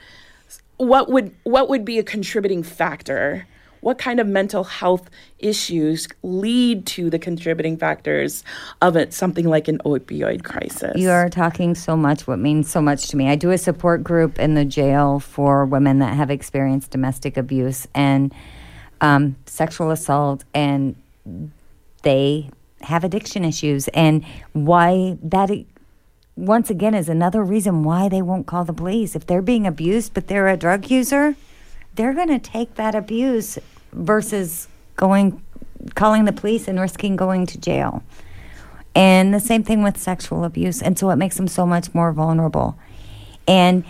[0.79, 3.47] what would what would be a contributing factor?
[3.81, 8.45] What kind of mental health issues lead to the contributing factors
[8.83, 10.97] of it, something like an opioid crisis?
[10.97, 13.29] You are talking so much, what means so much to me.
[13.29, 17.87] I do a support group in the jail for women that have experienced domestic abuse
[17.95, 18.35] and
[19.01, 20.97] um, sexual assault, and
[22.03, 22.51] they
[22.83, 23.89] have addiction issues.
[23.89, 25.51] And why that,
[26.37, 29.15] once again, is another reason why they won't call the police.
[29.15, 31.37] If they're being abused, but they're a drug user,
[31.99, 33.59] they're going to take that abuse
[33.93, 35.43] versus going
[35.97, 38.05] calling the police and risking going to jail.
[38.95, 40.81] And the same thing with sexual abuse.
[40.81, 42.79] And so it makes them so much more vulnerable.
[43.49, 43.85] And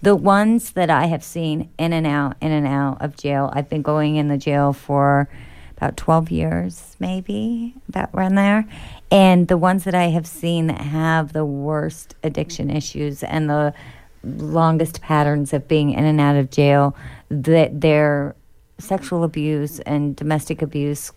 [0.00, 3.68] the ones that I have seen in and out, in and out of jail, I've
[3.68, 5.28] been going in the jail for
[5.76, 8.68] about 12 years, maybe, about around there.
[9.10, 13.74] And the ones that I have seen that have the worst addiction issues and the
[14.24, 16.96] longest patterns of being in and out of jail,
[17.28, 18.34] that their
[18.78, 21.12] sexual abuse and domestic abuse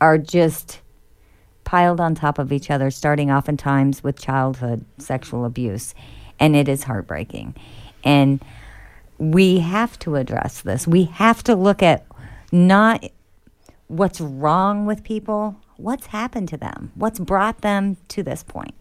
[0.00, 0.80] are just
[1.64, 5.94] piled on top of each other, starting oftentimes with childhood sexual abuse.
[6.40, 7.54] And it is heartbreaking.
[8.04, 8.42] And
[9.18, 10.86] we have to address this.
[10.88, 12.04] We have to look at
[12.50, 13.04] not
[13.86, 18.74] what's wrong with people, what's happened to them, what's brought them to this point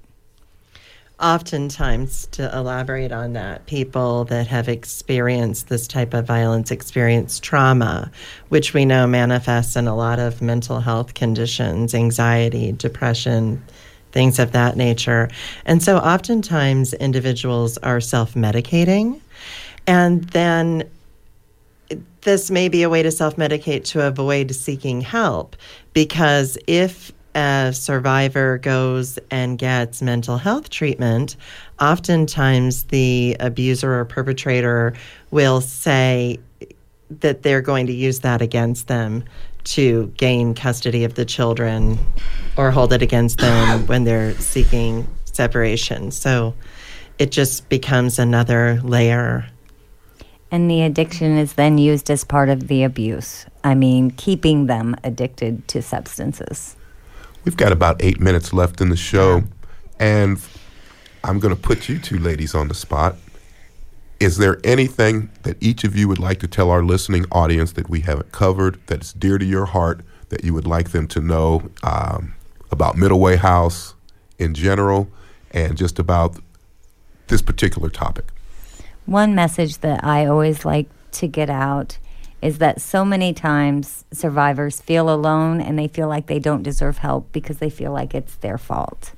[1.21, 8.11] oftentimes to elaborate on that people that have experienced this type of violence experience trauma
[8.49, 13.61] which we know manifests in a lot of mental health conditions anxiety depression
[14.11, 15.29] things of that nature.
[15.65, 19.21] And so oftentimes individuals are self-medicating
[19.87, 20.89] and then
[22.21, 25.55] this may be a way to self-medicate to avoid seeking help
[25.93, 31.35] because if a survivor goes and gets mental health treatment,
[31.79, 34.93] oftentimes the abuser or perpetrator
[35.31, 36.39] will say
[37.19, 39.23] that they're going to use that against them
[39.63, 41.99] to gain custody of the children
[42.57, 46.11] or hold it against them when they're seeking separation.
[46.11, 46.55] So
[47.19, 49.47] it just becomes another layer.
[50.49, 53.45] And the addiction is then used as part of the abuse.
[53.63, 56.75] I mean, keeping them addicted to substances.
[57.43, 59.43] We've got about eight minutes left in the show,
[59.99, 60.39] and
[61.23, 63.15] I'm going to put you two ladies on the spot.
[64.19, 67.89] Is there anything that each of you would like to tell our listening audience that
[67.89, 71.69] we haven't covered that's dear to your heart that you would like them to know
[71.81, 72.35] um,
[72.69, 73.95] about Middle Way House
[74.37, 75.09] in general
[75.49, 76.37] and just about
[77.27, 78.25] this particular topic?
[79.07, 81.97] One message that I always like to get out
[82.41, 86.97] is that so many times survivors feel alone and they feel like they don't deserve
[86.97, 89.13] help because they feel like it's their fault.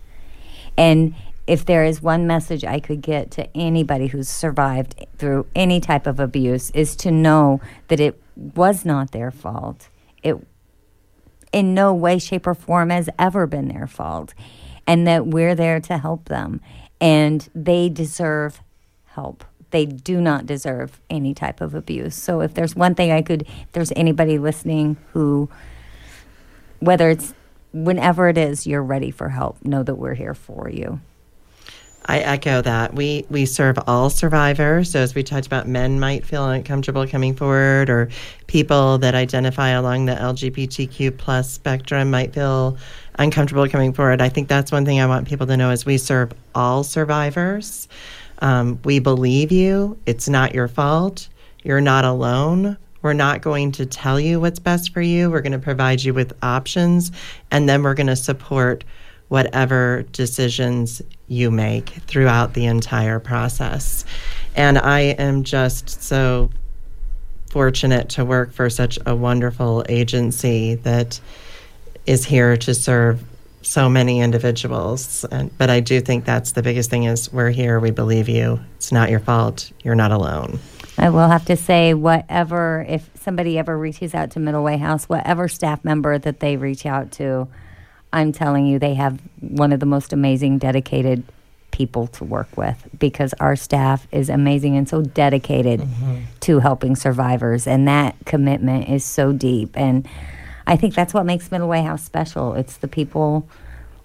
[0.78, 1.16] And
[1.48, 6.08] if there is one message I could get to anybody who's survived through any type
[6.08, 9.90] of abuse is to know that it was not their fault.
[10.22, 10.36] It
[11.52, 14.34] in no way shape or form has ever been their fault
[14.88, 16.60] and that we're there to help them
[17.00, 18.62] and they deserve
[19.06, 22.14] help they do not deserve any type of abuse.
[22.14, 25.50] So if there's one thing I could, if there's anybody listening who,
[26.80, 27.34] whether it's
[27.74, 31.02] whenever it is you're ready for help, know that we're here for you.
[32.06, 32.94] I echo that.
[32.94, 34.92] We we serve all survivors.
[34.92, 38.10] So as we talked about, men might feel uncomfortable coming forward, or
[38.46, 42.78] people that identify along the LGBTQ plus spectrum might feel
[43.18, 44.22] uncomfortable coming forward.
[44.22, 47.88] I think that's one thing I want people to know is we serve all survivors.
[48.44, 49.98] Um, we believe you.
[50.06, 51.30] It's not your fault.
[51.64, 52.78] You're not alone.
[53.02, 55.32] We're not going to tell you what's best for you.
[55.32, 57.12] We're going to provide you with options,
[57.52, 58.84] and then we're going to support
[59.30, 64.04] whatever decisions you make throughout the entire process.
[64.56, 66.50] And I am just so
[67.50, 71.20] fortunate to work for such a wonderful agency that
[72.06, 73.24] is here to serve
[73.64, 75.26] so many individuals.
[75.26, 78.60] And, but I do think that's the biggest thing is we're here, we believe you.
[78.76, 79.72] It's not your fault.
[79.84, 80.60] You're not alone.
[80.98, 85.06] I will have to say, whatever, if somebody ever reaches out to Middle Way House,
[85.06, 87.48] whatever staff member that they reach out to,
[88.12, 91.24] I'm telling you, they have one of the most amazing, dedicated
[91.72, 96.22] people to work with because our staff is amazing and so dedicated mm-hmm.
[96.42, 97.66] to helping survivors.
[97.66, 99.76] And that commitment is so deep.
[99.76, 100.08] And
[100.66, 102.54] I think that's what makes Middle Way House special.
[102.54, 103.48] It's the people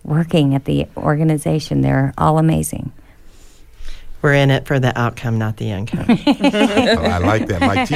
[0.05, 1.83] working at the organization.
[1.83, 2.93] They're all amazing.
[4.21, 6.07] We're in it for the outcome, not the income.
[6.09, 7.89] oh, I like that, like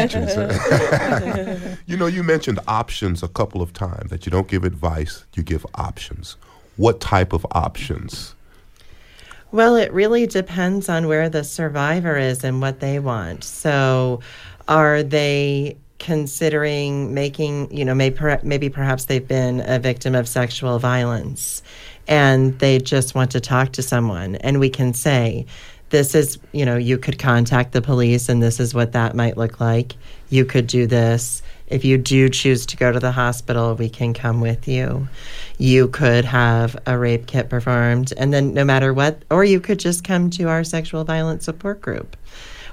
[1.53, 1.79] teachers.
[1.87, 5.43] you know, you mentioned options a couple of times, that you don't give advice, you
[5.43, 6.37] give options.
[6.77, 8.37] What type of options?
[9.51, 13.45] Well, it really depends on where the survivor is and what they want.
[13.45, 14.21] So,
[14.69, 20.79] Are they considering making, you know, maybe, maybe perhaps they've been a victim of sexual
[20.79, 21.63] violence
[22.07, 24.37] and they just want to talk to someone?
[24.37, 25.47] And we can say,
[25.89, 29.37] this is, you know, you could contact the police and this is what that might
[29.37, 29.95] look like.
[30.29, 31.43] You could do this.
[31.69, 35.09] If you do choose to go to the hospital, we can come with you.
[35.57, 39.79] You could have a rape kit performed, and then no matter what, or you could
[39.79, 42.15] just come to our sexual violence support group.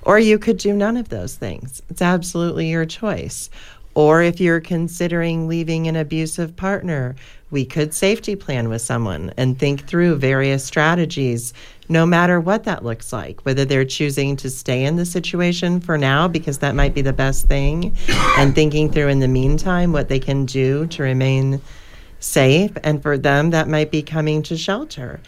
[0.04, 1.82] Or you could do none of those things.
[1.90, 3.50] It's absolutely your choice.
[3.96, 7.16] Or if you're considering leaving an abusive partner,
[7.52, 11.54] we could safety plan with someone and think through various strategies,
[11.90, 15.98] no matter what that looks like, whether they're choosing to stay in the situation for
[15.98, 17.96] now because that might be the best thing,
[18.38, 21.60] and thinking through in the meantime what they can do to remain
[22.20, 22.72] safe.
[22.84, 25.20] And for them, that might be coming to shelter.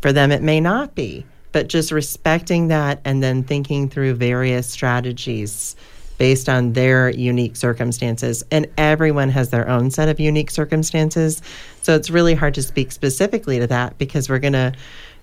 [0.00, 1.26] For them, it may not be,
[1.56, 5.74] but just respecting that and then thinking through various strategies
[6.18, 8.44] based on their unique circumstances.
[8.50, 11.40] And everyone has their own set of unique circumstances.
[11.80, 14.74] So it's really hard to speak specifically to that because we're going to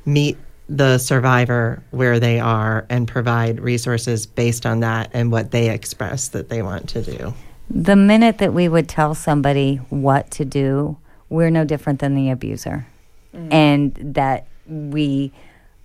[0.08, 0.36] meet
[0.68, 6.30] the survivor where they are and provide resources based on that and what they express
[6.30, 7.32] that they want to do.
[7.70, 10.98] The minute that we would tell somebody what to do,
[11.30, 12.88] we're no different than the abuser.
[13.36, 13.54] Mm.
[13.54, 15.32] And that we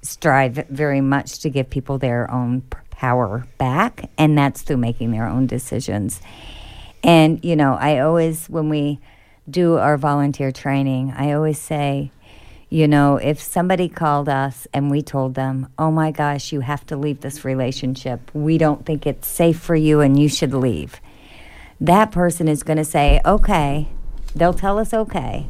[0.02, 5.26] strive very much to give people their own power back, and that's through making their
[5.26, 6.20] own decisions.
[7.02, 8.98] And, you know, I always, when we
[9.48, 12.10] do our volunteer training, I always say,
[12.70, 16.84] you know, if somebody called us and we told them, oh my gosh, you have
[16.86, 21.00] to leave this relationship, we don't think it's safe for you and you should leave,
[21.80, 23.88] that person is going to say, okay,
[24.34, 25.46] they'll tell us okay,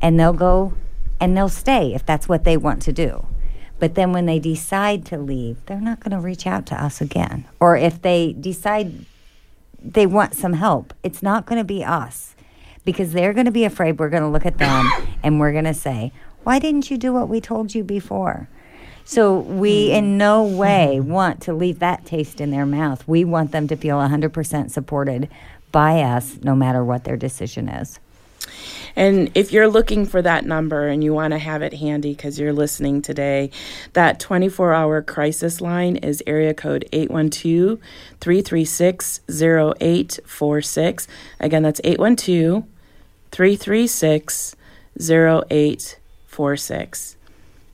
[0.00, 0.72] and they'll go
[1.20, 3.26] and they'll stay if that's what they want to do.
[3.80, 7.00] But then when they decide to leave, they're not going to reach out to us
[7.00, 7.46] again.
[7.58, 9.06] Or if they decide
[9.82, 12.36] they want some help, it's not going to be us
[12.84, 14.88] because they're going to be afraid we're going to look at them
[15.22, 16.12] and we're going to say,
[16.44, 18.48] Why didn't you do what we told you before?
[19.04, 19.94] So we hmm.
[19.94, 20.56] in no hmm.
[20.56, 23.08] way want to leave that taste in their mouth.
[23.08, 25.28] We want them to feel 100% supported
[25.72, 27.98] by us no matter what their decision is.
[28.96, 32.38] And if you're looking for that number and you want to have it handy because
[32.38, 33.50] you're listening today,
[33.92, 37.78] that 24 hour crisis line is area code 812
[38.20, 41.08] 336 0846.
[41.38, 42.64] Again, that's 812
[43.30, 44.56] 336
[44.98, 47.16] 0846.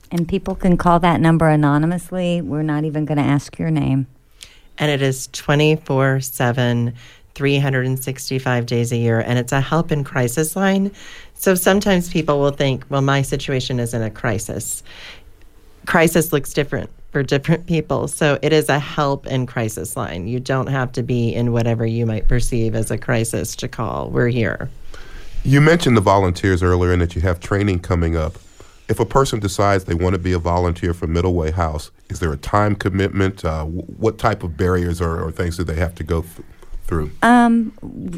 [0.09, 2.41] And people can call that number anonymously.
[2.41, 4.07] We're not even going to ask your name.
[4.77, 6.93] And it is 24 7
[7.37, 10.91] 365 days a year, and it's a help in crisis line.
[11.35, 14.81] So sometimes people will think, well, my situation isn't a crisis.
[15.85, 18.07] Crisis looks different for different people.
[18.07, 20.27] So it is a help in crisis line.
[20.27, 24.09] You don't have to be in whatever you might perceive as a crisis to call.
[24.09, 24.69] We're here.
[25.43, 28.35] You mentioned the volunteers earlier and that you have training coming up.
[28.89, 32.19] If a person decides they want to be a volunteer for Middle Way House, is
[32.19, 33.45] there a time commitment?
[33.45, 36.45] Uh, what type of barriers or, or things do they have to go through?
[36.87, 37.11] Through?
[37.21, 37.73] Um,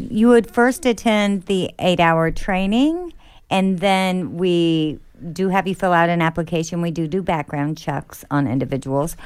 [0.10, 3.14] you would first attend the eight hour training,
[3.50, 5.00] and then we
[5.34, 6.82] do have you fill out an application.
[6.82, 9.18] We do do background checks on individuals.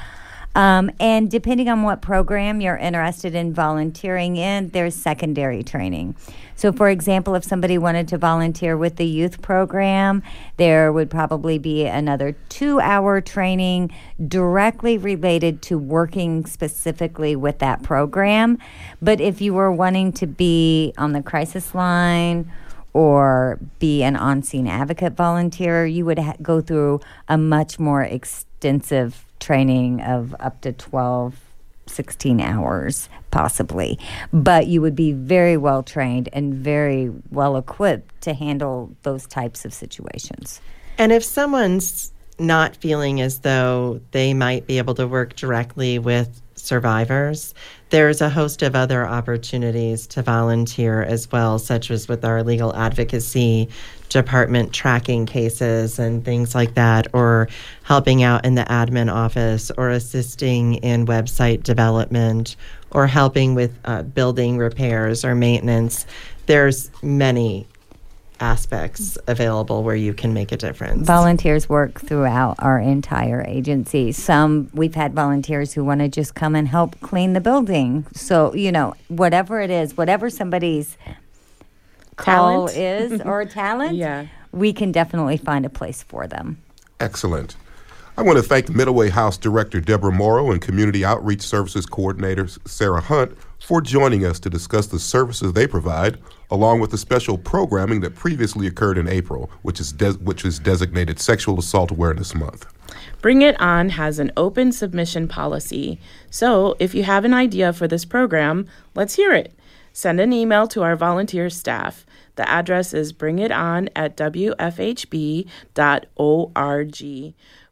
[0.54, 6.14] Um, and depending on what program you're interested in volunteering in, there's secondary training.
[6.56, 10.22] So, for example, if somebody wanted to volunteer with the youth program,
[10.56, 13.90] there would probably be another two hour training
[14.28, 18.58] directly related to working specifically with that program.
[19.02, 22.50] But if you were wanting to be on the crisis line,
[22.92, 28.02] or be an on scene advocate volunteer, you would ha- go through a much more
[28.02, 31.34] extensive training of up to 12,
[31.86, 33.98] 16 hours, possibly.
[34.32, 39.64] But you would be very well trained and very well equipped to handle those types
[39.64, 40.60] of situations.
[40.98, 46.42] And if someone's not feeling as though they might be able to work directly with
[46.64, 47.54] survivors,
[47.90, 52.74] there's a host of other opportunities to volunteer as well, such as with our legal
[52.74, 53.68] advocacy
[54.08, 57.48] department tracking cases and things like that, or
[57.82, 62.56] helping out in the admin office, or assisting in website development,
[62.90, 66.06] or helping with uh, building repairs or maintenance.
[66.46, 67.66] There's many
[68.44, 71.06] aspects available where you can make a difference.
[71.06, 74.12] Volunteers work throughout our entire agency.
[74.12, 78.06] Some we've had volunteers who want to just come and help clean the building.
[78.12, 80.98] So, you know, whatever it is, whatever somebody's
[82.16, 82.76] call talent.
[82.76, 84.26] is or talent, yeah.
[84.52, 86.58] we can definitely find a place for them.
[87.00, 87.56] Excellent.
[88.16, 92.46] I want to thank Middle Way House Director Deborah Morrow and Community Outreach Services Coordinator
[92.64, 97.36] Sarah Hunt for joining us to discuss the services they provide, along with the special
[97.36, 102.36] programming that previously occurred in April, which is, de- which is designated Sexual Assault Awareness
[102.36, 102.72] Month.
[103.20, 105.98] Bring It On has an open submission policy.
[106.30, 109.52] So if you have an idea for this program, let's hear it.
[109.92, 112.06] Send an email to our volunteer staff.
[112.36, 115.44] The address is bringiton at wfhb.org.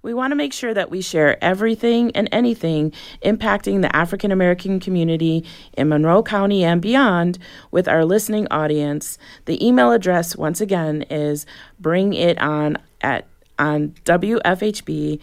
[0.03, 2.92] We want to make sure that we share everything and anything
[3.22, 5.44] impacting the African American community
[5.74, 7.38] in Monroe County and beyond
[7.70, 9.16] with our listening audience.
[9.44, 11.46] The email address, once again, is
[11.80, 13.26] bringiton at
[13.59, 15.22] on wfhb.org.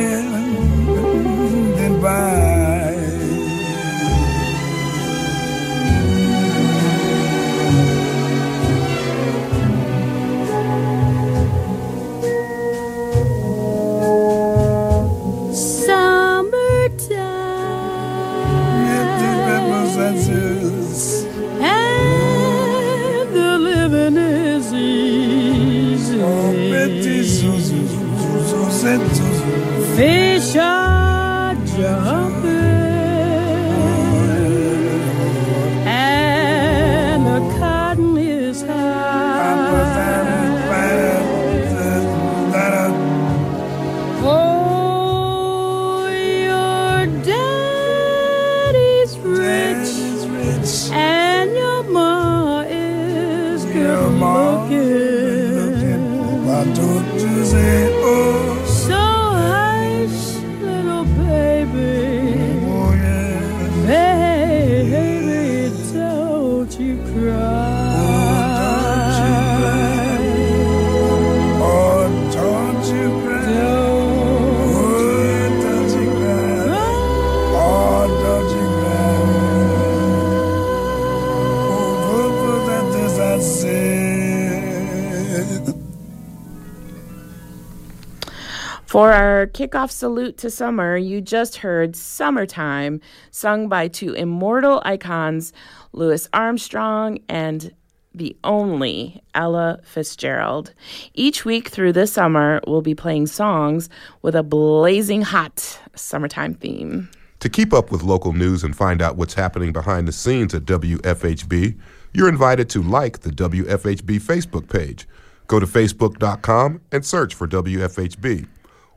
[89.01, 95.53] For our kickoff salute to summer, you just heard Summertime, sung by two immortal icons,
[95.91, 97.73] Louis Armstrong and
[98.13, 100.75] the only Ella Fitzgerald.
[101.15, 103.89] Each week through this summer, we'll be playing songs
[104.21, 107.09] with a blazing hot summertime theme.
[107.39, 110.65] To keep up with local news and find out what's happening behind the scenes at
[110.65, 111.75] WFHB,
[112.13, 115.07] you're invited to like the WFHB Facebook page.
[115.47, 118.47] Go to facebook.com and search for WFHB.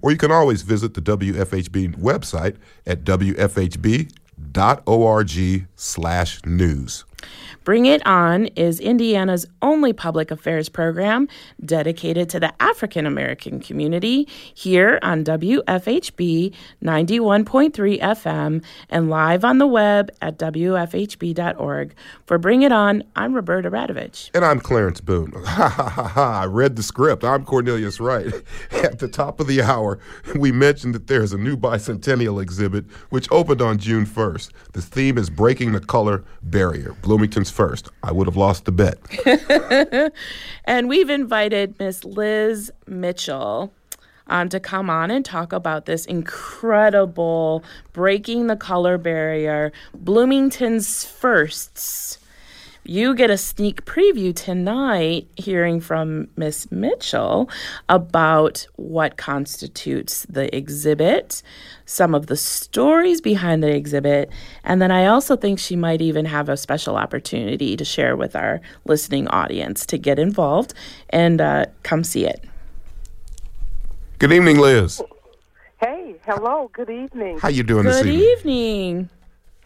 [0.05, 4.11] Or you can always visit the WFHB website at wfhb.org
[5.77, 7.05] slash news.
[7.65, 11.29] Bring It On is Indiana's only public affairs program
[11.65, 19.67] dedicated to the African American community here on WFHB 91.3 FM and live on the
[19.67, 21.95] web at WFHB.org.
[22.27, 24.31] For Bring It On, I'm Roberta Radovich.
[24.35, 25.33] And I'm Clarence Boone.
[25.55, 26.41] Ha ha ha ha.
[26.43, 27.23] I read the script.
[27.23, 28.27] I'm Cornelius Wright.
[28.73, 30.01] At the top of the hour,
[30.35, 34.51] we mentioned that there's a new bicentennial exhibit which opened on June 1st.
[34.73, 36.95] The theme is Breaking the Color Barrier.
[37.15, 37.91] Bloomington's first.
[38.03, 38.99] I would have lost the bet.
[40.65, 43.73] and we've invited Miss Liz Mitchell.
[44.27, 47.63] Um, to come on and talk about this incredible
[47.93, 52.19] breaking the color barrier, Bloomington's firsts
[52.85, 57.49] you get a sneak preview tonight hearing from Miss Mitchell
[57.89, 61.43] about what constitutes the exhibit,
[61.87, 64.31] some of the stories behind the exhibit,
[64.65, 68.37] and then I also think she might even have a special opportunity to share with
[68.37, 70.75] our listening audience to get involved
[71.11, 72.45] and uh, come see it.
[74.19, 75.03] Good evening, Liz.
[75.79, 76.71] Hey, hello.
[76.73, 77.39] Good evening.
[77.39, 78.21] How you doing Good this evening?
[78.39, 79.11] evening.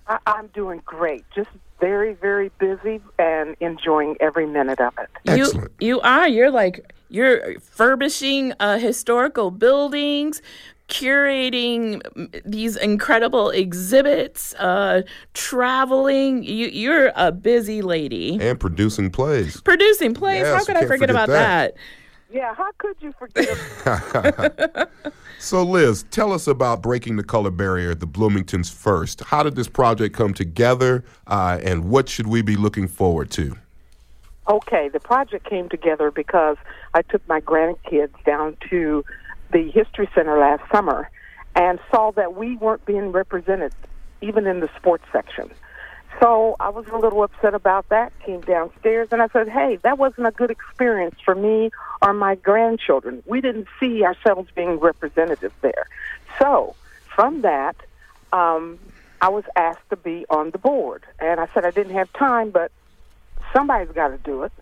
[0.07, 1.25] I- I'm doing great.
[1.35, 1.51] Just
[1.81, 5.09] very, very busy and enjoying every minute of it.
[5.27, 5.73] Excellent.
[5.81, 6.29] You you are.
[6.29, 10.43] You're like you're furbishing uh, historical buildings,
[10.89, 12.03] curating
[12.45, 15.03] these incredible exhibits, uh,
[15.35, 16.43] traveling.
[16.43, 18.39] You you're a busy lady.
[18.41, 19.61] And producing plays.
[19.61, 20.41] Producing plays.
[20.43, 21.75] Yes, How could I forget forget about that.
[21.75, 21.81] that?
[22.31, 24.91] Yeah, how could you forget?
[25.41, 29.21] So, Liz, tell us about Breaking the Color Barrier, the Bloomington's first.
[29.21, 33.57] How did this project come together, uh, and what should we be looking forward to?
[34.49, 36.57] okay, the project came together because
[36.95, 39.05] I took my grandkids down to
[39.53, 41.11] the History Center last summer
[41.55, 43.73] and saw that we weren't being represented,
[44.21, 45.51] even in the sports section.
[46.21, 48.13] So I was a little upset about that.
[48.25, 51.71] Came downstairs and I said, "Hey, that wasn't a good experience for me
[52.03, 53.23] or my grandchildren.
[53.27, 55.87] We didn't see ourselves being representative there."
[56.41, 56.75] So
[57.15, 57.77] from that,
[58.33, 58.79] um,
[59.21, 62.51] I was asked to be on the board, and I said I didn't have time,
[62.51, 62.73] but
[63.53, 64.53] somebody's got to do it.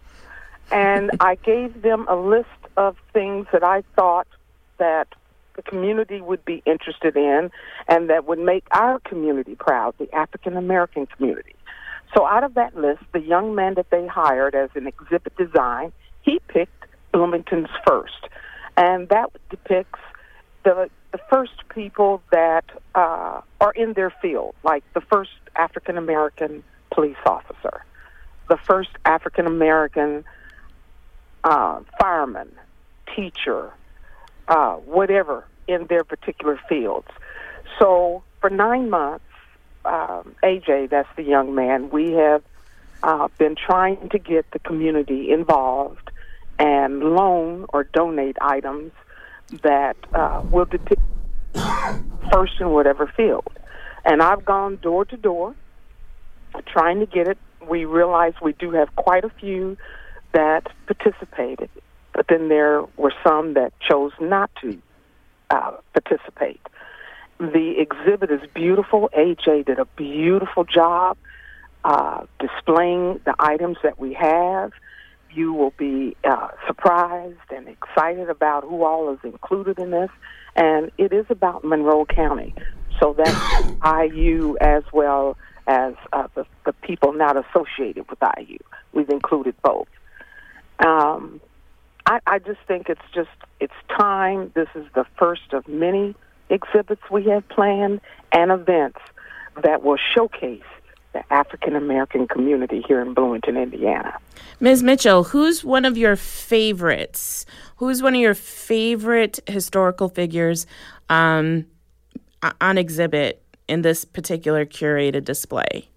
[0.70, 4.28] And I gave them a list of things that I thought
[4.78, 5.08] that
[5.56, 7.50] the community would be interested in
[7.88, 11.54] and that would make our community proud, the African American community.
[12.16, 15.92] So out of that list, the young man that they hired as an exhibit design,
[16.22, 18.28] he picked Bloomington's first.
[18.76, 20.00] And that depicts
[20.64, 26.62] the the first people that uh, are in their field, like the first African American
[26.92, 27.84] police officer,
[28.48, 30.24] the first African American
[31.44, 32.50] uh, fireman,
[33.14, 33.72] teacher,
[34.48, 37.08] uh, whatever in their particular fields.
[37.78, 39.24] So for nine months,
[39.84, 42.42] um, AJ, that's the young man, we have
[43.02, 46.10] uh, been trying to get the community involved
[46.58, 48.92] and loan or donate items
[49.62, 51.02] that uh, will depict
[52.32, 53.52] first in whatever field.
[54.04, 55.54] And I've gone door to door
[56.66, 57.38] trying to get it.
[57.68, 59.76] We realize we do have quite a few
[60.32, 61.70] that participated,
[62.16, 64.80] but then there were some that chose not to
[65.50, 66.60] uh, participate.
[67.38, 69.10] The exhibit is beautiful.
[69.16, 71.18] AJ did a beautiful job
[71.84, 74.72] uh, displaying the items that we have.
[75.34, 80.10] You will be uh, surprised and excited about who all is included in this.
[80.56, 82.54] And it is about Monroe County.
[82.98, 83.70] So that's
[84.14, 85.36] IU as well
[85.66, 88.58] as uh, the, the people not associated with IU.
[88.94, 89.88] We've included both.
[90.78, 91.42] Um,
[92.06, 93.28] I, I just think it's just
[93.60, 94.52] it's time.
[94.54, 96.14] This is the first of many
[96.48, 98.00] exhibits we have planned
[98.32, 99.00] and events
[99.62, 100.62] that will showcase
[101.12, 104.16] the African American community here in Bloomington, Indiana.
[104.60, 104.82] Ms.
[104.82, 107.44] Mitchell, who's one of your favorites?
[107.76, 110.66] Who's one of your favorite historical figures
[111.08, 111.66] um,
[112.60, 115.88] on exhibit in this particular curated display?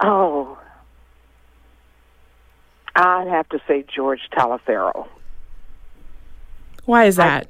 [0.00, 0.58] Oh,
[2.96, 5.06] I'd have to say George Taliaferro.
[6.86, 7.48] Why is that?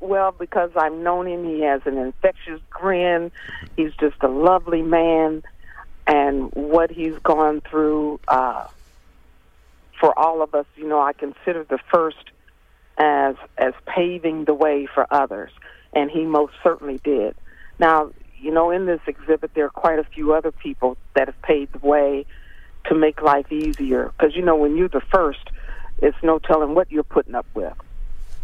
[0.00, 1.44] well because I've known him.
[1.44, 3.30] He has an infectious grin.
[3.76, 5.42] He's just a lovely man,
[6.06, 8.66] and what he's gone through uh,
[10.00, 12.30] for all of us, you know, I consider the first
[12.98, 15.50] as as paving the way for others,
[15.92, 17.36] and he most certainly did.
[17.78, 18.10] Now,
[18.40, 21.74] you know, in this exhibit, there are quite a few other people that have paved
[21.74, 22.24] the way
[22.86, 24.12] to make life easier.
[24.16, 25.50] Because you know, when you're the first,
[25.98, 27.74] it's no telling what you're putting up with,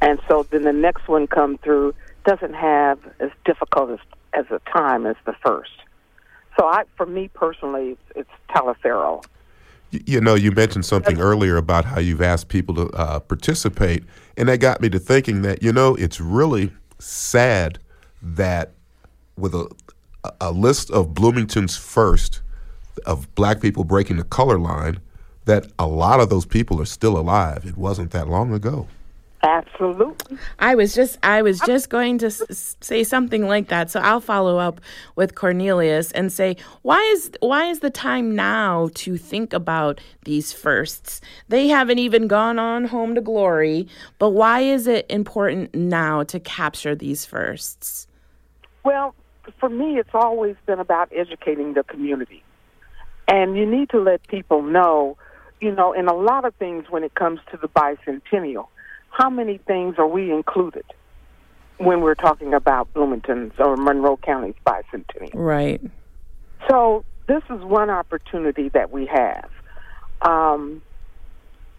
[0.00, 3.98] and so then the next one come through doesn't have as difficult as
[4.32, 5.70] as a time as the first.
[6.58, 9.24] So, I, for me personally, it's Taliaferro.
[9.90, 14.04] You know, you mentioned something earlier about how you've asked people to uh, participate,
[14.36, 17.78] and that got me to thinking that you know it's really sad
[18.22, 18.72] that
[19.36, 19.68] with a
[20.40, 22.42] a list of Bloomington's first
[23.04, 25.00] of black people breaking the color line,
[25.44, 27.64] that a lot of those people are still alive.
[27.64, 28.88] It wasn't that long ago.
[29.42, 30.38] Absolutely.
[30.58, 33.90] I was just I was just going to s- say something like that.
[33.90, 34.80] So I'll follow up
[35.14, 40.52] with Cornelius and say why is why is the time now to think about these
[40.52, 41.20] firsts?
[41.48, 43.86] They haven't even gone on home to glory,
[44.18, 48.08] but why is it important now to capture these firsts?
[48.84, 49.14] Well,
[49.60, 52.42] for me it's always been about educating the community.
[53.28, 55.16] And you need to let people know,
[55.60, 58.66] you know, in a lot of things when it comes to the bicentennial
[59.16, 60.84] how many things are we included
[61.78, 65.30] when we're talking about Bloomington's or Monroe County's bicentennial?
[65.34, 65.80] Right.
[66.68, 69.48] So this is one opportunity that we have.
[70.22, 70.82] Um,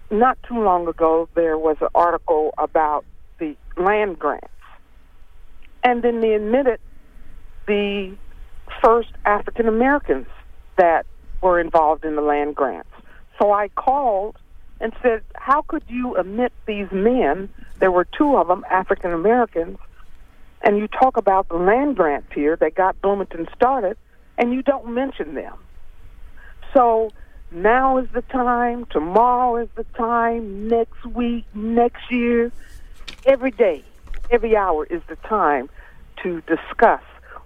[0.09, 3.05] not too long ago, there was an article about
[3.39, 4.47] the land grants,
[5.83, 6.79] and then they admitted
[7.67, 8.15] the
[8.83, 10.27] first African Americans
[10.77, 11.05] that
[11.41, 12.89] were involved in the land grants.
[13.39, 14.37] So I called
[14.79, 17.49] and said, How could you omit these men?
[17.79, 19.77] There were two of them, African Americans,
[20.61, 23.97] and you talk about the land grants here that got Bloomington started,
[24.37, 25.53] and you don't mention them.
[26.73, 27.11] So
[27.51, 32.51] now is the time, tomorrow is the time, next week, next year,
[33.25, 33.83] every day,
[34.29, 35.69] every hour is the time
[36.23, 37.01] to discuss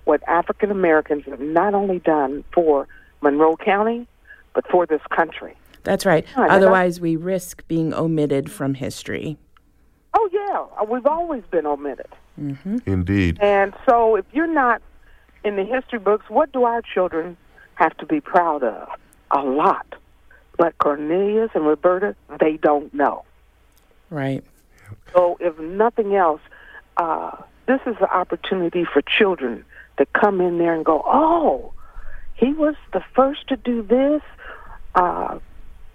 [0.05, 2.87] what African Americans have not only done for
[3.21, 4.07] Monroe County,
[4.53, 5.55] but for this country.
[5.83, 6.25] That's right.
[6.35, 9.37] Right, and Otherwise, we risk being omitted from history.
[10.13, 12.09] Oh, yeah, we've always been omitted.
[12.85, 13.39] Indeed.
[13.41, 14.81] And so if you're not
[15.43, 17.37] in the history books, what do our children
[17.75, 18.89] have to be proud of?
[19.31, 19.85] A lot.
[20.57, 23.23] But Cornelius and Roberta, they don't know.
[24.09, 24.43] Right.
[25.13, 26.41] So if nothing else,
[26.97, 29.63] uh, this is an opportunity for children
[29.97, 31.73] to come in there and go, oh,
[32.41, 34.21] he was the first to do this.
[34.95, 35.37] Uh,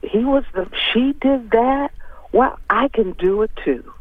[0.03, 1.91] he was the, she did that.
[2.33, 3.93] Well, I can do it too.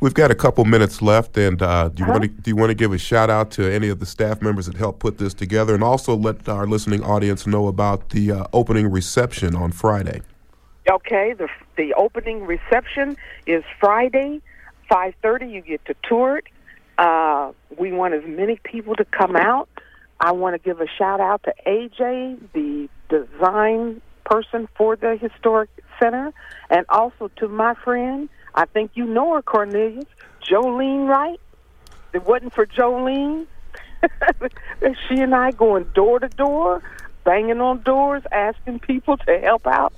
[0.00, 2.68] We've got a couple minutes left, and uh, do you want to do you want
[2.68, 5.32] to give a shout out to any of the staff members that helped put this
[5.32, 10.20] together, and also let our listening audience know about the uh, opening reception on Friday?
[10.90, 13.16] Okay, the the opening reception
[13.46, 14.42] is Friday,
[14.86, 15.48] five thirty.
[15.48, 16.44] You get to tour it.
[16.98, 19.68] Uh, we want as many people to come out.
[20.20, 25.70] I want to give a shout out to AJ, the design person for the historic
[26.00, 26.32] center,
[26.70, 28.28] and also to my friend.
[28.54, 30.06] I think you know her, Cornelius,
[30.42, 31.40] Jolene Wright.
[32.12, 33.46] If it wasn't for Jolene,
[35.08, 36.82] she and I going door to door,
[37.24, 39.92] banging on doors, asking people to help out.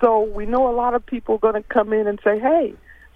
[0.00, 2.74] So we know a lot of people are going to come in and say, "Hey,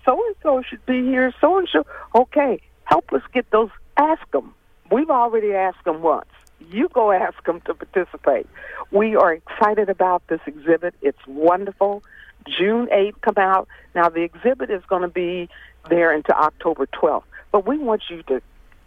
[0.08, 1.32] so and so should be here.
[1.40, 1.84] So and so,
[2.14, 3.70] okay, help us get those.
[3.96, 4.54] Ask them.
[4.90, 6.30] We've already asked them once.
[6.60, 8.46] You go ask them to participate.
[8.90, 10.94] We are excited about this exhibit.
[11.02, 12.02] It's wonderful.
[12.46, 13.68] June 8th come out.
[13.94, 15.48] Now the exhibit is going to be
[15.88, 17.24] there until October 12th.
[17.52, 18.42] But we want you to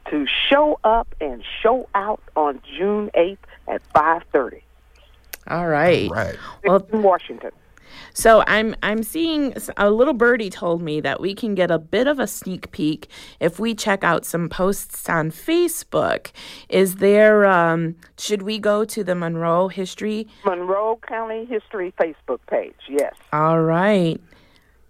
[0.09, 4.61] to show up and show out on June 8th at 5:30
[5.47, 6.09] All right.
[6.09, 6.37] Right.
[6.63, 7.51] Well, in Washington.
[8.13, 12.07] So I'm I'm seeing a little birdie told me that we can get a bit
[12.07, 16.31] of a sneak peek if we check out some posts on Facebook.
[16.69, 20.27] Is there um, should we go to the Monroe History?
[20.45, 22.75] Monroe County History Facebook page.
[22.87, 23.13] Yes.
[23.33, 24.19] All right.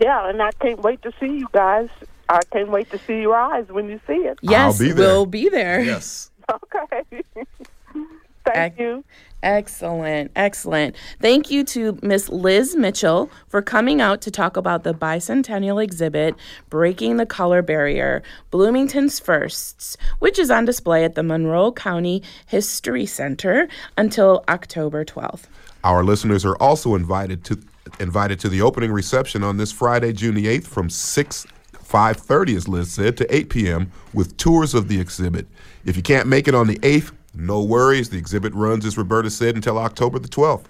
[0.00, 1.88] Yeah, and I can't wait to see you guys.
[2.28, 4.38] I can't wait to see your eyes when you see it.
[4.40, 5.06] Yes, be there.
[5.06, 5.82] we'll be there.
[5.82, 6.30] Yes.
[6.52, 7.22] Okay.
[8.44, 9.04] Thank Ec- you.
[9.42, 10.94] Excellent, excellent.
[11.20, 16.36] Thank you to Miss Liz Mitchell for coming out to talk about the bicentennial exhibit,
[16.70, 18.22] Breaking the Color Barrier
[18.52, 25.44] Bloomington's Firsts, which is on display at the Monroe County History Center until October 12th.
[25.82, 27.58] Our listeners are also invited to
[27.98, 31.46] invited to the opening reception on this Friday, June the 8th from 6
[31.92, 33.92] 5:30 as Liz said to 8 p.m.
[34.14, 35.46] with tours of the exhibit.
[35.84, 38.10] If you can't make it on the 8th, no worries.
[38.10, 40.64] The exhibit runs as Roberta said until October the 12th.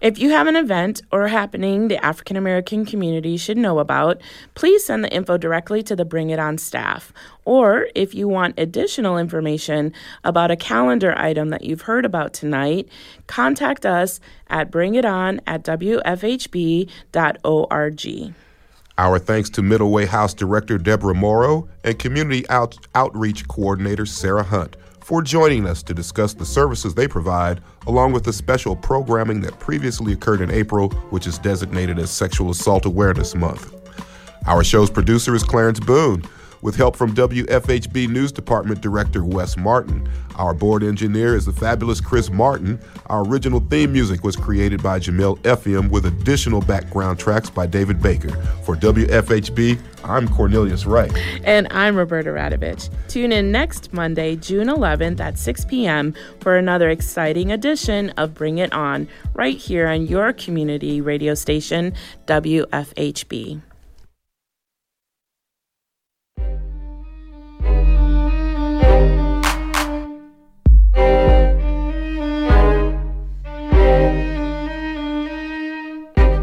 [0.00, 4.20] If you have an event or happening the African American community should know about,
[4.54, 7.12] please send the info directly to the Bring It On staff.
[7.44, 12.88] Or if you want additional information about a calendar item that you've heard about tonight,
[13.26, 16.84] contact us at bringiton at wfhb.org.
[18.98, 24.44] Our thanks to Middle Way House Director Deborah Morrow and Community Out- Outreach Coordinator Sarah
[24.44, 24.76] Hunt
[25.08, 29.58] for joining us to discuss the services they provide, along with the special programming that
[29.58, 33.74] previously occurred in April, which is designated as Sexual Assault Awareness Month.
[34.46, 36.24] Our show's producer is Clarence Boone,
[36.62, 40.08] with help from WFHB News Department Director Wes Martin.
[40.36, 42.78] Our board engineer is the fabulous Chris Martin.
[43.06, 48.00] Our original theme music was created by Jamil Effiam with additional background tracks by David
[48.00, 48.30] Baker.
[48.64, 51.12] For WFHB, I'm Cornelius Wright.
[51.44, 52.88] And I'm Roberta Radovich.
[53.08, 56.14] Tune in next Monday, June 11th at 6 p.m.
[56.40, 61.94] for another exciting edition of Bring It On, right here on your community radio station,
[62.26, 63.60] WFHB.